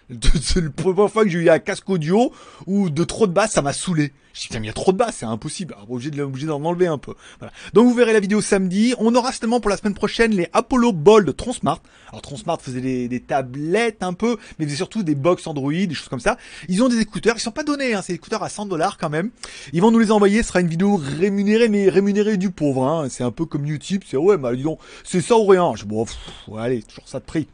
c'est 0.42 0.62
la 0.62 0.70
première 0.70 1.10
fois 1.10 1.24
que 1.24 1.30
j'ai 1.30 1.40
eu 1.40 1.50
un 1.50 1.60
casque 1.60 1.90
audio 1.90 2.32
ou 2.68 2.90
de 2.90 3.04
trop 3.04 3.26
de 3.26 3.32
basse, 3.32 3.54
ça 3.54 3.62
m'a 3.62 3.74
saoulé. 3.74 4.12
Je 4.36 4.42
dis, 4.42 4.48
putain, 4.50 4.72
trop 4.74 4.92
de 4.92 4.98
basse, 4.98 5.18
c'est 5.20 5.26
impossible. 5.26 5.74
Alors, 5.76 5.90
obligé 5.90 6.12
de 6.12 6.22
obligé 6.22 6.46
d'en 6.46 6.62
enlever 6.62 6.88
un 6.88 6.98
peu. 6.98 7.14
Voilà. 7.40 7.54
Donc, 7.74 7.88
vous 7.88 7.94
verrez 7.94 8.12
la 8.12 8.20
vidéo 8.20 8.42
samedi. 8.42 8.94
On 8.98 9.16
aura 9.16 9.32
seulement 9.32 9.62
pour 9.62 9.70
la 9.70 9.78
semaine 9.78 9.94
prochaine 9.94 10.36
les 10.36 10.50
Apollo 10.52 10.92
Ball 10.92 11.24
de 11.24 11.32
Tronsmart. 11.32 11.82
Alors, 12.10 12.22
Tronsmart 12.22 12.62
faisait 12.62 12.82
des, 12.82 13.08
des 13.08 13.22
tablettes 13.22 14.04
un 14.04 14.12
peu, 14.12 14.36
mais 14.60 14.66
faisait 14.66 14.76
surtout 14.76 15.04
des 15.04 15.16
box 15.16 15.48
Android, 15.48 15.72
des 15.72 15.94
choses 15.94 16.10
comme 16.10 16.20
ça. 16.20 16.38
Ils 16.68 16.84
ont 16.84 16.90
des 16.90 17.00
écouteurs, 17.00 17.36
ils 17.38 17.40
sont 17.40 17.52
pas 17.52 17.64
donnés, 17.64 17.94
hein, 17.94 18.02
c'est 18.02 18.12
des 18.12 18.18
écouteurs 18.18 18.44
à 18.44 18.50
100 18.50 18.66
dollars 18.66 18.98
quand 18.98 19.10
même. 19.10 19.32
Ils 19.72 19.82
vont 19.82 19.92
nous 19.92 20.00
les 20.00 20.12
envoyer, 20.12 20.44
ce 20.44 20.50
sera 20.50 20.60
une 20.60 20.68
vidéo 20.68 20.98
rémunérée, 20.98 21.70
mais 21.70 21.88
rémunérée 21.88 22.36
du 22.36 22.52
pauvre, 22.52 22.86
hein. 22.86 23.08
C'est 23.10 23.24
un 23.24 23.32
peu 23.32 23.46
comme 23.46 23.66
YouTube, 23.66 24.02
c'est 24.06 24.18
ouais, 24.18 24.38
bah, 24.38 24.54
dis 24.54 24.66
c'est 25.06 25.22
ça 25.22 25.38
ou 25.38 25.46
rien. 25.46 25.72
Je, 25.76 25.86
bon, 25.86 26.06
allez, 26.58 26.84
toujours 26.84 27.08
ça 27.08 27.22
de 27.22 27.26
prix. 27.26 27.48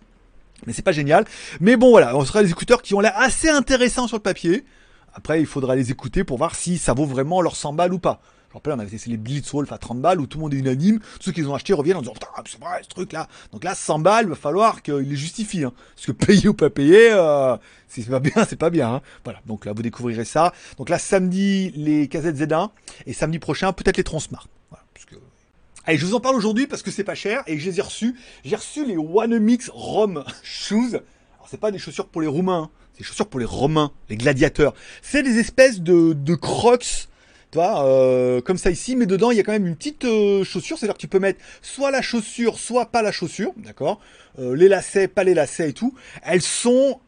Mais 0.66 0.74
c'est 0.74 0.82
pas 0.82 0.92
génial. 0.92 1.26
Mais 1.60 1.76
bon 1.76 1.92
voilà, 1.92 2.16
on 2.18 2.26
sera 2.26 2.44
des 2.44 2.50
écouteurs 2.50 2.82
qui 2.82 2.96
ont 2.96 3.00
l'air 3.00 3.14
assez 3.18 3.50
intéressants 3.50 4.08
sur 4.08 4.18
le 4.18 4.24
papier. 4.24 4.64
Après, 5.13 5.39
il 5.39 5.46
faudra 5.46 5.75
les 5.75 5.91
écouter 5.91 6.24
pour 6.24 6.38
voir 6.38 6.56
si 6.56 6.77
ça 6.77 6.94
vaut 6.94 7.06
vraiment 7.06 7.41
leur 7.41 7.56
100 7.56 7.74
balles 7.74 7.94
ou 7.94 8.00
pas. 8.00 8.22
Je 8.51 8.56
rappelle, 8.56 8.74
on 8.74 8.80
avait 8.80 8.94
essayé 8.94 9.15
les 9.15 9.18
Blitzwolf 9.18 9.72
à 9.72 9.77
30 9.77 10.01
balles 10.01 10.20
où 10.20 10.27
tout 10.27 10.38
le 10.38 10.41
monde 10.41 10.53
est 10.53 10.58
unanime. 10.58 11.00
Ceux 11.22 11.32
qui 11.32 11.39
les 11.39 11.48
ont 11.48 11.56
achetés 11.56 11.72
reviennent 11.72 11.96
en 11.96 12.01
disant, 12.01 12.12
putain, 12.12 12.27
c'est 12.46 12.60
vrai, 12.60 12.82
ce 12.84 12.89
truc-là. 12.89 13.30
Donc 13.53 13.63
là, 13.63 13.75
100 13.75 14.00
balles, 14.00 14.27
va 14.27 14.36
falloir 14.36 14.82
qu'il 14.82 14.96
les 14.96 15.15
justifie, 15.15 15.63
hein. 15.63 15.72
Parce 15.96 16.08
que 16.08 16.12
payer 16.12 16.50
ou 16.50 16.53
pas 16.53 16.70
payer, 16.70 17.12
euh, 17.13 17.56
c'est 17.88 18.06
pas 18.10 18.20
bien, 18.20 18.46
c'est 18.50 18.58
pas 18.58 18.70
bien, 18.70 18.96
hein. 18.96 19.01
Voilà. 19.24 19.39
Donc 19.46 19.65
là, 19.65 19.72
vous 19.72 19.82
découvrirez 19.82 20.25
ça. 20.25 20.51
Donc 20.77 20.89
là, 20.89 21.00
samedi, 21.00 21.72
les 21.77 22.10
casettes 22.10 22.36
Z1. 22.36 22.72
Et 23.06 23.13
samedi 23.13 23.39
prochain, 23.39 23.72
peut-être 23.72 23.96
les 23.96 24.03
Transmart. 24.03 24.50
Voilà. 24.70 24.84
Parce 24.94 25.06
Allez, 25.86 25.98
je 25.98 26.06
vous 26.06 26.13
en 26.13 26.20
parle 26.20 26.36
aujourd'hui 26.36 26.68
parce 26.68 26.84
que 26.84 26.91
c'est 26.91 27.06
pas 27.06 27.15
cher 27.15 27.44
et 27.48 27.58
je 27.58 27.70
les 27.70 27.80
ai 27.80 27.82
reçus. 27.82 28.20
J'ai 28.44 28.58
reçu 28.58 28.86
les 28.86 28.98
One 28.98 29.39
Mix 29.39 29.70
Rom 29.74 30.25
Shoes. 30.44 30.96
Alors, 30.96 31.48
c'est 31.50 31.60
pas 31.60 31.72
des 31.72 31.80
chaussures 31.80 32.08
pour 32.08 32.22
les 32.22 32.27
Roumains, 32.27 32.70
hein. 32.70 32.81
Des 33.01 33.08
chaussures 33.08 33.27
pour 33.27 33.39
les 33.39 33.46
Romains, 33.46 33.91
les 34.10 34.17
gladiateurs. 34.17 34.74
C'est 35.01 35.24
des 35.24 35.39
espèces 35.39 35.81
de, 35.81 36.13
de 36.13 36.36
crocs, 36.36 37.08
tu 37.51 37.58
vois, 37.58 37.84
euh, 37.86 38.41
comme 38.41 38.58
ça 38.58 38.70
ici, 38.70 38.96
mais 38.96 39.08
dedans 39.08 39.31
il 39.31 39.38
y 39.38 39.39
a 39.39 39.43
quand 39.43 39.51
même 39.51 39.65
une 39.65 39.75
petite 39.75 40.05
euh, 40.05 40.43
chaussure, 40.43 40.77
c'est-à-dire 40.77 40.96
que 40.96 41.01
tu 41.01 41.08
peux 41.08 41.20
mettre 41.20 41.39
soit 41.62 41.89
la 41.89 42.01
chaussure, 42.01 42.60
soit 42.60 42.86
pas 42.86 43.01
la 43.01 43.12
chaussure, 43.12 43.53
d'accord 43.58 44.00
euh, 44.39 44.55
Les 44.55 44.67
lacets, 44.67 45.08
pas 45.08 45.24
les 45.24 45.34
lacets 45.34 45.70
et 45.70 45.74
tout. 45.74 45.96
Elles 46.24 46.43
sont 46.43 47.00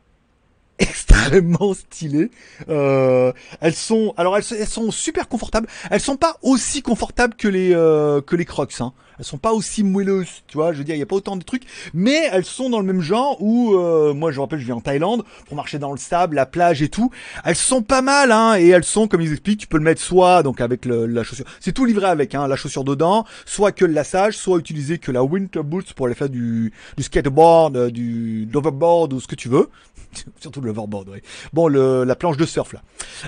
extrêmement 0.79 1.73
stylées. 1.73 2.31
Euh, 2.69 3.31
elles 3.62 3.75
sont, 3.75 4.13
alors 4.17 4.35
elles, 4.38 4.43
elles, 4.57 4.67
sont 4.67 4.89
super 4.89 5.27
confortables. 5.27 5.67
Elles 5.91 6.01
sont 6.01 6.17
pas 6.17 6.38
aussi 6.41 6.81
confortables 6.81 7.35
que 7.35 7.47
les 7.47 7.73
euh, 7.73 8.21
que 8.21 8.35
les 8.35 8.45
Crocs. 8.45 8.81
Hein. 8.81 8.93
Elles 9.24 9.30
sont 9.30 9.38
pas 9.38 9.53
aussi 9.53 9.84
moelleuses, 9.84 10.44
tu 10.48 10.58
vois. 10.58 10.74
Je 10.74 10.80
veux 10.80 10.84
dire, 10.84 10.96
il 10.96 11.00
y 11.00 11.01
a 11.01 11.06
pas 11.06 11.15
autant 11.15 11.38
de 11.38 11.44
trucs, 11.44 11.63
mais 11.94 12.27
elles 12.34 12.44
sont 12.44 12.70
dans 12.70 12.82
le 12.82 12.86
même 12.86 13.00
genre. 13.00 13.38
Où 13.42 13.74
euh, 13.74 14.13
moi, 14.13 14.34
je 14.34 14.36
me 14.36 14.42
rappelle, 14.42 14.60
je 14.60 14.65
vis 14.65 14.74
en 14.74 14.82
Thaïlande 14.82 15.24
pour 15.46 15.56
marcher 15.56 15.80
dans 15.80 15.94
le 15.94 15.98
sable, 15.98 16.36
la 16.36 16.46
plage 16.46 16.82
et 16.82 16.89
tout. 16.89 17.10
Elles 17.46 17.56
sont 17.56 17.82
pas 17.82 18.01
mal, 18.01 18.34
hein, 18.34 18.58
et 18.58 18.68
elles 18.68 18.84
sont, 18.84 19.08
comme 19.08 19.22
ils 19.22 19.32
expliquent, 19.32 19.62
tu 19.62 19.68
peux 19.68 19.77
le 19.77 19.84
mettre 19.86 20.01
soit 20.01 20.44
donc 20.44 20.60
avec 20.60 20.84
le, 20.84 21.06
la 21.06 21.24
chaussure. 21.24 21.46
C'est 21.62 21.72
tout 21.72 21.86
livré 21.86 22.08
avec, 22.08 22.36
hein, 22.36 22.50
la 22.50 22.58
chaussure 22.58 22.84
dedans, 22.84 23.24
soit 23.46 23.72
que 23.72 23.86
le 23.86 23.94
lassage, 23.94 24.36
soit 24.36 24.60
utiliser 24.60 24.98
que 24.98 25.13
la 25.13 25.24
winter 25.24 25.63
boots 25.63 25.94
pour 25.94 26.08
aller 26.08 26.15
faire 26.15 26.27
du 26.27 26.74
du 26.98 27.03
skateboard, 27.03 27.92
du 27.92 28.46
d'overboard 28.46 29.13
ou 29.13 29.22
ce 29.22 29.27
que 29.27 29.36
tu 29.36 29.48
veux. 29.48 29.70
Surtout 30.39 30.62
le 30.62 30.72
overboard, 30.72 31.10
oui. 31.10 31.20
Bon, 31.53 31.68
le, 31.68 32.03
la 32.03 32.15
planche 32.15 32.38
de 32.38 32.46
surf 32.46 32.74
là. 32.74 32.82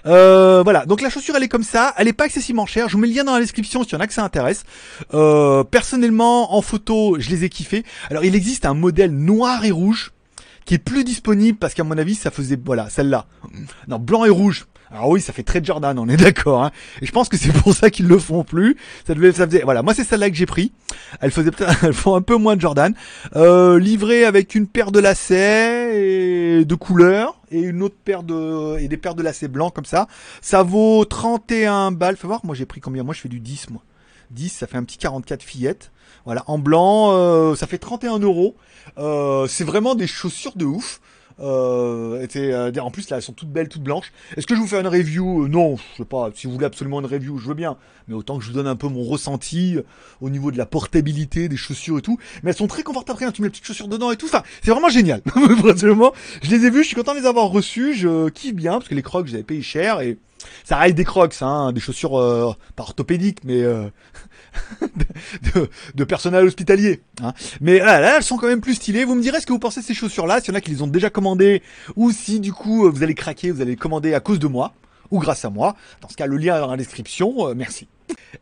Euh, 0.06 0.62
voilà, 0.64 0.86
donc 0.86 1.02
la 1.02 1.10
chaussure 1.10 1.36
elle 1.36 1.44
est 1.44 1.48
comme 1.48 1.64
ça, 1.64 1.94
elle 1.98 2.08
est 2.08 2.14
pas 2.14 2.26
excessivement 2.26 2.66
chère. 2.66 2.90
Je 2.90 2.94
vous 2.94 3.00
mets 3.00 3.08
le 3.08 3.14
lien 3.14 3.24
dans 3.24 3.34
la 3.34 3.40
description 3.40 3.84
s'il 3.84 3.94
y 3.94 3.96
en 3.96 4.00
a 4.00 4.08
que 4.08 4.14
ça 4.14 4.24
intéresse. 4.24 4.64
Euh, 5.14 5.64
personnellement, 5.86 6.56
en 6.56 6.64
photo, 6.64 7.18
je 7.20 7.30
les 7.30 7.44
ai 7.44 7.50
kiffés. 7.50 7.84
Alors 8.10 8.26
il 8.26 8.34
existe 8.34 8.66
un 8.66 8.74
modèle 8.74 9.12
noir 9.12 9.66
et 9.66 9.70
rouge 9.72 10.14
qui 10.66 10.74
est 10.74 10.80
plus 10.80 11.04
disponible 11.04 11.60
parce 11.60 11.76
qu'à 11.76 11.84
mon 11.84 11.96
avis 11.96 12.16
ça 12.16 12.32
faisait 12.32 12.58
voilà 12.66 12.90
celle-là. 12.90 13.28
Non 13.88 14.00
blanc 14.00 14.26
et 14.26 14.32
rouge. 14.32 14.66
Alors 14.90 15.10
oui, 15.10 15.22
ça 15.22 15.32
fait 15.32 15.44
très 15.44 15.64
Jordan, 15.64 16.00
on 16.00 16.10
est 16.10 16.18
d'accord. 16.18 16.64
Hein. 16.64 16.72
Et 17.04 17.06
je 17.06 17.12
pense 17.12 17.30
que 17.30 17.38
c'est 17.38 17.52
pour 17.52 17.76
ça 17.76 17.92
qu'ils 17.92 18.08
le 18.08 18.18
font 18.18 18.44
plus. 18.44 18.78
Ça 19.06 19.14
devait, 19.14 19.32
ça 19.32 19.46
faisait, 19.46 19.62
voilà. 19.62 19.84
Moi, 19.84 19.94
c'est 19.94 20.04
celle-là 20.04 20.32
que 20.32 20.36
j'ai 20.36 20.48
pris. 20.48 20.72
Elle 21.22 21.30
faisait, 21.30 21.52
elles 21.84 21.94
font 21.94 22.16
un 22.16 22.22
peu 22.24 22.36
moins 22.36 22.56
de 22.56 22.62
Jordan. 22.62 22.96
Euh, 23.36 23.78
livré 23.78 24.26
avec 24.26 24.56
une 24.56 24.66
paire 24.66 24.92
de 24.92 25.00
lacets 25.00 26.60
et 26.60 26.66
de 26.66 26.76
couleurs 26.76 27.40
et 27.52 27.60
une 27.60 27.84
autre 27.84 27.98
paire 28.04 28.24
de 28.24 28.80
et 28.80 28.88
des 28.88 28.98
paires 28.98 29.14
de 29.14 29.22
lacets 29.22 29.50
blancs 29.50 29.72
comme 29.72 29.86
ça. 29.86 30.08
Ça 30.42 30.64
vaut 30.64 31.06
31 31.06 31.92
balles. 31.92 32.18
Faut 32.18 32.28
voir, 32.28 32.44
moi 32.44 32.56
j'ai 32.56 32.66
pris 32.66 32.82
combien? 32.82 33.04
Moi, 33.04 33.14
je 33.14 33.22
fais 33.22 33.30
du 33.30 33.40
10 33.40 33.70
moi. 33.70 33.84
10, 34.32 34.50
ça 34.50 34.68
fait 34.68 34.78
un 34.78 34.84
petit 34.84 34.98
44 34.98 35.44
fillettes. 35.44 35.92
Voilà, 36.26 36.44
en 36.48 36.58
blanc, 36.58 37.12
euh, 37.12 37.56
ça 37.56 37.68
fait 37.68 37.78
31 37.78 38.20
euros. 38.20 38.56
Euh, 38.98 39.48
c'est 39.48 39.64
vraiment 39.64 39.96
des 39.96 40.08
chaussures 40.08 40.56
de 40.56 40.66
ouf. 40.66 41.02
Euh, 41.40 42.26
euh, 42.36 42.72
en 42.80 42.92
plus 42.92 43.10
là 43.10 43.18
elles 43.18 43.24
sont 43.24 43.34
toutes 43.34 43.50
belles, 43.52 43.68
toutes 43.68 43.84
blanches. 43.84 44.12
Est-ce 44.38 44.48
que 44.48 44.56
je 44.56 44.60
vous 44.62 44.68
fais 44.68 44.80
une 44.80 44.88
review? 44.88 45.44
Euh, 45.44 45.48
Non, 45.48 45.78
je 45.78 45.98
sais 45.98 46.06
pas. 46.06 46.30
Si 46.34 46.48
vous 46.48 46.54
voulez 46.54 46.66
absolument 46.66 47.00
une 47.00 47.06
review, 47.06 47.38
je 47.38 47.48
veux 47.48 47.54
bien. 47.54 47.78
Mais 48.08 48.14
autant 48.14 48.38
que 48.38 48.44
je 48.44 48.50
vous 48.50 48.56
donne 48.56 48.68
un 48.68 48.76
peu 48.76 48.88
mon 48.88 49.04
ressenti 49.04 49.78
au 50.22 50.30
niveau 50.30 50.52
de 50.52 50.58
la 50.58 50.66
portabilité 50.66 51.50
des 51.50 51.58
chaussures 51.58 51.98
et 51.98 52.02
tout. 52.02 52.18
Mais 52.44 52.52
elles 52.52 52.58
sont 52.58 52.68
très 52.68 52.84
confortables. 52.84 53.20
Rien, 53.20 53.32
tu 53.32 53.42
mets 53.42 53.48
les 53.48 53.52
petites 53.52 53.66
chaussures 53.66 53.88
dedans 53.88 54.12
et 54.12 54.18
tout. 54.18 54.28
Enfin, 54.28 54.44
c'est 54.64 54.72
vraiment 54.72 54.90
génial. 54.90 55.22
Vraiment, 55.36 56.14
je 56.42 56.50
les 56.50 56.66
ai 56.66 56.70
vus, 56.70 56.84
je 56.84 56.88
suis 56.88 56.96
content 56.96 57.14
de 57.14 57.20
les 57.20 57.26
avoir 57.26 57.48
reçus. 57.48 57.96
Je 57.96 58.30
kiffe 58.30 58.54
bien 58.54 58.74
parce 58.74 58.88
que 58.88 58.96
les 58.96 59.02
crocs, 59.02 59.28
j'avais 59.28 59.44
payé 59.44 59.62
cher 59.62 60.02
et 60.02 60.18
ça 60.64 60.78
reste 60.78 60.96
des 60.96 61.04
crocs, 61.04 61.36
hein, 61.42 61.72
des 61.72 61.80
chaussures 61.80 62.20
euh, 62.20 62.54
pas 62.76 62.84
orthopédiques, 62.84 63.44
mais 63.44 63.64
euh, 63.64 63.88
de, 65.56 65.70
de, 65.94 66.04
personnel 66.04 66.46
hospitalier. 66.46 67.02
Hein. 67.22 67.34
Mais 67.62 67.80
là, 67.80 68.00
là, 68.00 68.18
elles 68.18 68.24
sont 68.24 68.38
quand 68.38 68.48
même 68.48 68.62
plus 68.62 68.76
stylées. 68.76 69.06
Vous 69.06 69.16
me 69.16 69.22
direz 69.22 69.40
ce 69.40 69.46
que 69.46 69.54
vous 69.54 69.60
pensez 69.60 69.82
de 69.82 69.86
ces 69.86 69.94
chaussures-là, 69.94 70.40
s'il 70.40 70.54
y 70.54 70.56
en 70.56 70.58
a 70.58 70.62
qui 70.62 70.72
les 70.72 70.82
ont 70.82 70.88
déjà 70.88 71.10
commandées, 71.10 71.62
ou 71.96 72.12
si 72.12 72.40
du 72.40 72.54
coup 72.54 72.90
vous 72.90 73.04
allez 73.04 73.16
craquer, 73.16 73.52
vous 73.52 73.62
allez 73.62 73.76
commander 73.76 74.14
à 74.14 74.20
cause 74.20 74.40
de 74.40 74.48
moi, 74.48 74.74
ou 75.12 75.20
grâce 75.20 75.46
à 75.46 75.50
moi. 75.50 75.76
Dans 76.02 76.10
ce 76.10 76.16
cas, 76.16 76.28
le 76.28 76.38
lien 76.38 76.56
est 76.56 76.60
dans 76.60 76.72
la 76.72 76.78
description. 76.78 77.50
Euh, 77.50 77.54
merci. 77.56 77.88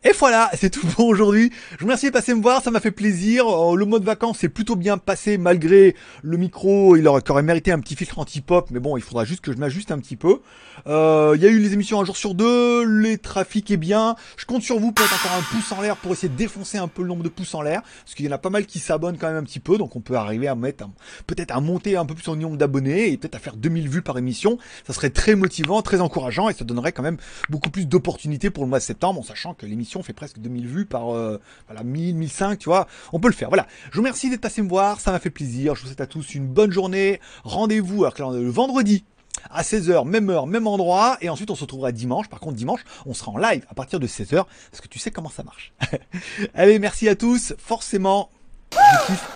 Et 0.06 0.12
voilà, 0.20 0.50
c'est 0.54 0.70
tout 0.70 0.86
pour 0.86 1.06
aujourd'hui. 1.06 1.52
Je 1.72 1.78
vous 1.78 1.86
remercie 1.86 2.08
de 2.08 2.12
passer 2.12 2.34
me 2.34 2.42
voir, 2.42 2.62
ça 2.62 2.72
m'a 2.72 2.80
fait 2.80 2.92
plaisir. 2.92 3.48
Euh, 3.48 3.76
le 3.76 3.86
mode 3.86 4.04
vacances 4.04 4.40
s'est 4.40 4.50
plutôt 4.50 4.76
bien 4.76 4.98
passé 4.98 5.38
malgré 5.38 5.96
le 6.22 6.38
micro. 6.38 6.98
Il 6.98 7.08
aurait, 7.08 7.44
mérité 7.44 7.72
un 7.72 7.80
petit 7.80 7.96
filtre 7.96 8.20
anti-pop, 8.20 8.68
mais 8.72 8.80
bon, 8.80 8.98
il 8.98 9.04
faudra 9.04 9.24
juste 9.24 9.42
que 9.42 9.54
je 9.54 9.58
m'ajuste 9.58 9.92
un 9.92 10.00
petit 10.00 10.18
peu. 10.18 10.42
Euh, 10.88 11.34
il 11.36 11.42
y 11.42 11.46
a 11.46 11.50
eu 11.50 11.60
les 11.60 11.74
émissions 11.74 12.02
un 12.02 12.06
jour 12.06 12.18
sur 12.18 12.36
deux, 12.36 12.84
les 12.86 13.18
trafics 13.18 13.70
est 13.72 13.78
bien. 13.78 14.16
Je 14.36 14.46
compte 14.46 14.62
sur 14.62 14.80
vous 14.80 14.92
pour 14.92 15.06
être 15.06 15.14
encore 15.14 15.38
un 15.38 15.56
pouce 15.56 15.72
en 15.72 15.82
l'air 15.82 15.96
pour 15.96 16.12
essayer 16.12 16.30
de 16.30 16.36
défoncer 16.36 16.78
un 16.78 16.88
peu 16.88 17.02
le 17.02 17.08
nombre 17.08 17.24
de 17.24 17.30
pouces 17.30 17.54
en 17.54 17.62
l'air, 17.62 17.82
parce 17.82 18.16
qu'il 18.16 18.26
y 18.26 18.30
en 18.30 18.34
a 18.34 18.38
pas 18.38 18.50
mal 18.50 18.66
qui 18.66 18.80
s'abonnent 18.80 19.18
quand 19.18 19.28
même 19.28 19.38
un 19.38 19.44
petit 19.44 19.60
peu, 19.60 19.78
donc 19.78 19.96
on 19.96 20.02
peut 20.02 20.16
arriver 20.16 20.48
à 20.48 20.56
mettre 20.56 20.86
peut-être 21.28 21.56
à 21.56 21.62
monter 21.62 21.96
un 21.96 22.06
peu 22.06 22.14
plus 22.14 22.28
en 22.28 22.36
nombre 22.36 22.58
d'abonnés 22.58 23.12
et 23.12 23.18
peut-être 23.18 23.36
à 23.36 23.40
faire 23.40 23.56
2000 23.56 23.88
vues 23.88 24.02
par 24.02 24.18
émission. 24.18 24.58
Ça 24.86 24.94
serait 24.94 25.12
très 25.12 25.36
motivant, 25.36 25.82
très 25.82 26.02
encourageant 26.02 26.50
et 26.50 26.54
ça 26.54 26.66
donnerait 26.66 26.92
quand 26.92 27.04
même 27.04 27.18
beaucoup 27.50 27.70
plus 27.70 27.88
d'opportunités 27.88 28.50
pour 28.50 28.64
le 28.64 28.70
mois 28.70 28.80
de 28.80 28.84
septembre, 28.84 29.20
en 29.20 29.24
sachant 29.24 29.53
que 29.54 29.66
l'émission 29.66 30.04
fait 30.04 30.14
presque 30.14 30.40
2000 30.40 30.68
vues 30.68 30.86
par 30.86 31.14
euh, 31.14 31.40
voilà 31.68 31.84
1000, 31.84 32.16
1005, 32.16 32.60
tu 32.60 32.70
vois. 32.70 32.88
On 33.12 33.20
peut 33.20 33.28
le 33.28 33.34
faire. 33.34 33.50
Voilà. 33.50 33.68
Je 33.92 33.96
vous 33.96 34.02
remercie 34.02 34.30
d'être 34.30 34.42
passé 34.42 34.62
me 34.62 34.70
voir, 34.70 35.00
ça 35.00 35.12
m'a 35.12 35.20
fait 35.20 35.30
plaisir. 35.30 35.76
Je 35.76 35.82
vous 35.82 35.88
souhaite 35.88 36.02
à 36.02 36.08
tous 36.08 36.36
une 36.36 36.48
bonne 36.48 36.72
journée. 36.72 37.20
Rendez-vous 37.44 38.06
alors 38.06 38.32
le 38.32 38.50
vendredi 38.50 39.06
à 39.50 39.64
16h, 39.64 40.08
même 40.08 40.30
heure, 40.30 40.48
même 40.48 40.68
endroit, 40.68 41.18
et 41.22 41.30
ensuite 41.30 41.50
on 41.52 41.56
se 41.56 41.62
retrouvera 41.62 41.92
dimanche. 41.92 42.30
Par 42.30 42.40
contre, 42.40 42.56
dimanche, 42.56 42.82
on 43.06 43.14
sera 43.14 43.32
en 43.32 43.38
live 43.38 43.66
à 43.70 43.74
partir 43.74 44.00
de 44.00 44.08
16h, 44.08 44.46
parce 44.72 44.82
que 44.82 44.88
tu 44.88 45.00
sais 45.00 45.12
comment 45.12 45.30
ça 45.30 45.44
marche. 45.44 45.74
Allez, 46.54 46.80
merci 46.80 47.10
à 47.10 47.16
tous, 47.16 47.54
forcément, 47.58 48.30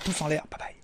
tous 0.04 0.22
en 0.22 0.28
l'air, 0.28 0.46
bye 0.50 0.60
bye. 0.60 0.77